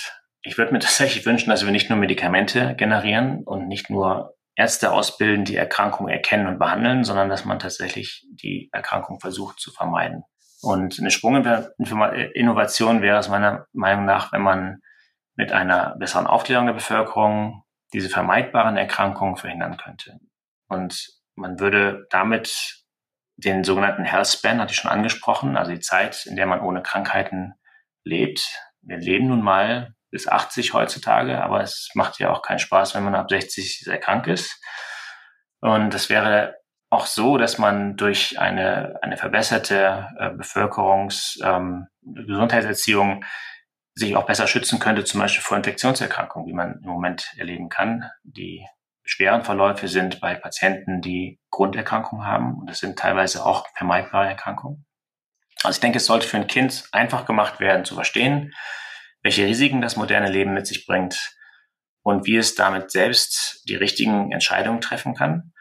[0.42, 4.90] ich würde mir tatsächlich wünschen, dass wir nicht nur Medikamente generieren und nicht nur Ärzte
[4.90, 10.22] ausbilden, die Erkrankungen erkennen und behandeln, sondern dass man tatsächlich die Erkrankung versucht zu vermeiden.
[10.66, 14.82] Und eine Sprunginnovation wäre es meiner Meinung nach, wenn man
[15.36, 17.62] mit einer besseren Aufklärung der Bevölkerung
[17.92, 20.18] diese vermeidbaren Erkrankungen verhindern könnte.
[20.66, 21.06] Und
[21.36, 22.82] man würde damit
[23.36, 26.82] den sogenannten Health Span, hatte ich schon angesprochen, also die Zeit, in der man ohne
[26.82, 27.54] Krankheiten
[28.02, 28.44] lebt.
[28.82, 33.04] Wir leben nun mal bis 80 heutzutage, aber es macht ja auch keinen Spaß, wenn
[33.04, 34.60] man ab 60 sehr krank ist.
[35.60, 36.56] Und es wäre
[36.90, 43.24] auch so, dass man durch eine, eine verbesserte äh, Bevölkerungs-, ähm, Gesundheitserziehung
[43.94, 48.10] sich auch besser schützen könnte, zum Beispiel vor Infektionserkrankungen, wie man im Moment erleben kann.
[48.22, 48.64] Die
[49.04, 52.58] schweren Verläufe sind bei Patienten, die Grunderkrankungen haben.
[52.60, 54.84] Und das sind teilweise auch vermeidbare Erkrankungen.
[55.62, 58.52] Also ich denke, es sollte für ein Kind einfach gemacht werden zu verstehen,
[59.22, 61.34] welche Risiken das moderne Leben mit sich bringt
[62.02, 65.52] und wie es damit selbst die richtigen Entscheidungen treffen kann.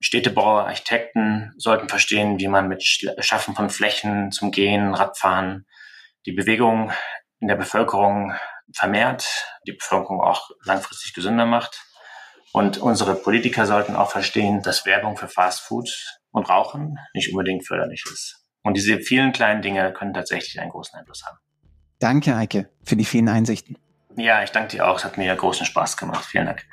[0.00, 5.66] Städtebauer, Architekten sollten verstehen, wie man mit Schaffen von Flächen zum Gehen, Radfahren,
[6.26, 6.92] die Bewegung
[7.40, 8.34] in der Bevölkerung
[8.72, 9.26] vermehrt,
[9.66, 11.82] die Bevölkerung auch langfristig gesünder macht.
[12.52, 15.90] Und unsere Politiker sollten auch verstehen, dass Werbung für Fastfood
[16.30, 18.44] und Rauchen nicht unbedingt förderlich ist.
[18.62, 21.38] Und diese vielen kleinen Dinge können tatsächlich einen großen Einfluss haben.
[21.98, 23.78] Danke, Eike, für die vielen Einsichten.
[24.16, 24.98] Ja, ich danke dir auch.
[24.98, 26.24] Es hat mir großen Spaß gemacht.
[26.24, 26.64] Vielen Dank.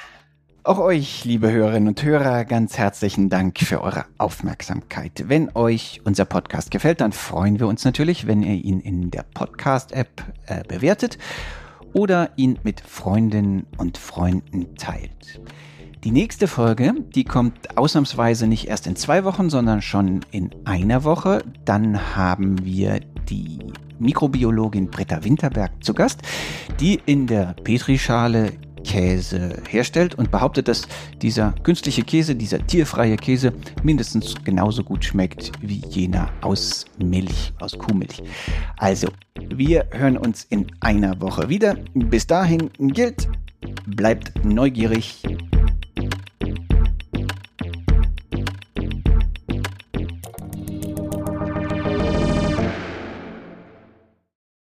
[0.64, 5.24] Auch euch, liebe Hörerinnen und Hörer, ganz herzlichen Dank für eure Aufmerksamkeit.
[5.26, 9.24] Wenn euch unser Podcast gefällt, dann freuen wir uns natürlich, wenn ihr ihn in der
[9.24, 11.18] Podcast-App äh, bewertet
[11.93, 15.41] oder ihn mit Freundinnen und Freunden teilt.
[16.03, 21.03] Die nächste Folge, die kommt ausnahmsweise nicht erst in zwei Wochen, sondern schon in einer
[21.03, 21.43] Woche.
[21.66, 23.57] Dann haben wir die
[23.97, 26.22] Mikrobiologin Britta Winterberg zu Gast,
[26.80, 28.53] die in der Petrischale
[28.84, 30.88] Käse herstellt und behauptet, dass
[31.21, 33.53] dieser künstliche Käse, dieser tierfreie Käse
[33.84, 38.21] mindestens genauso gut schmeckt wie jener aus Milch, aus Kuhmilch.
[38.77, 39.07] Also,
[39.49, 41.75] wir hören uns in einer Woche wieder.
[41.93, 43.27] Bis dahin gilt,
[43.88, 45.23] bleibt neugierig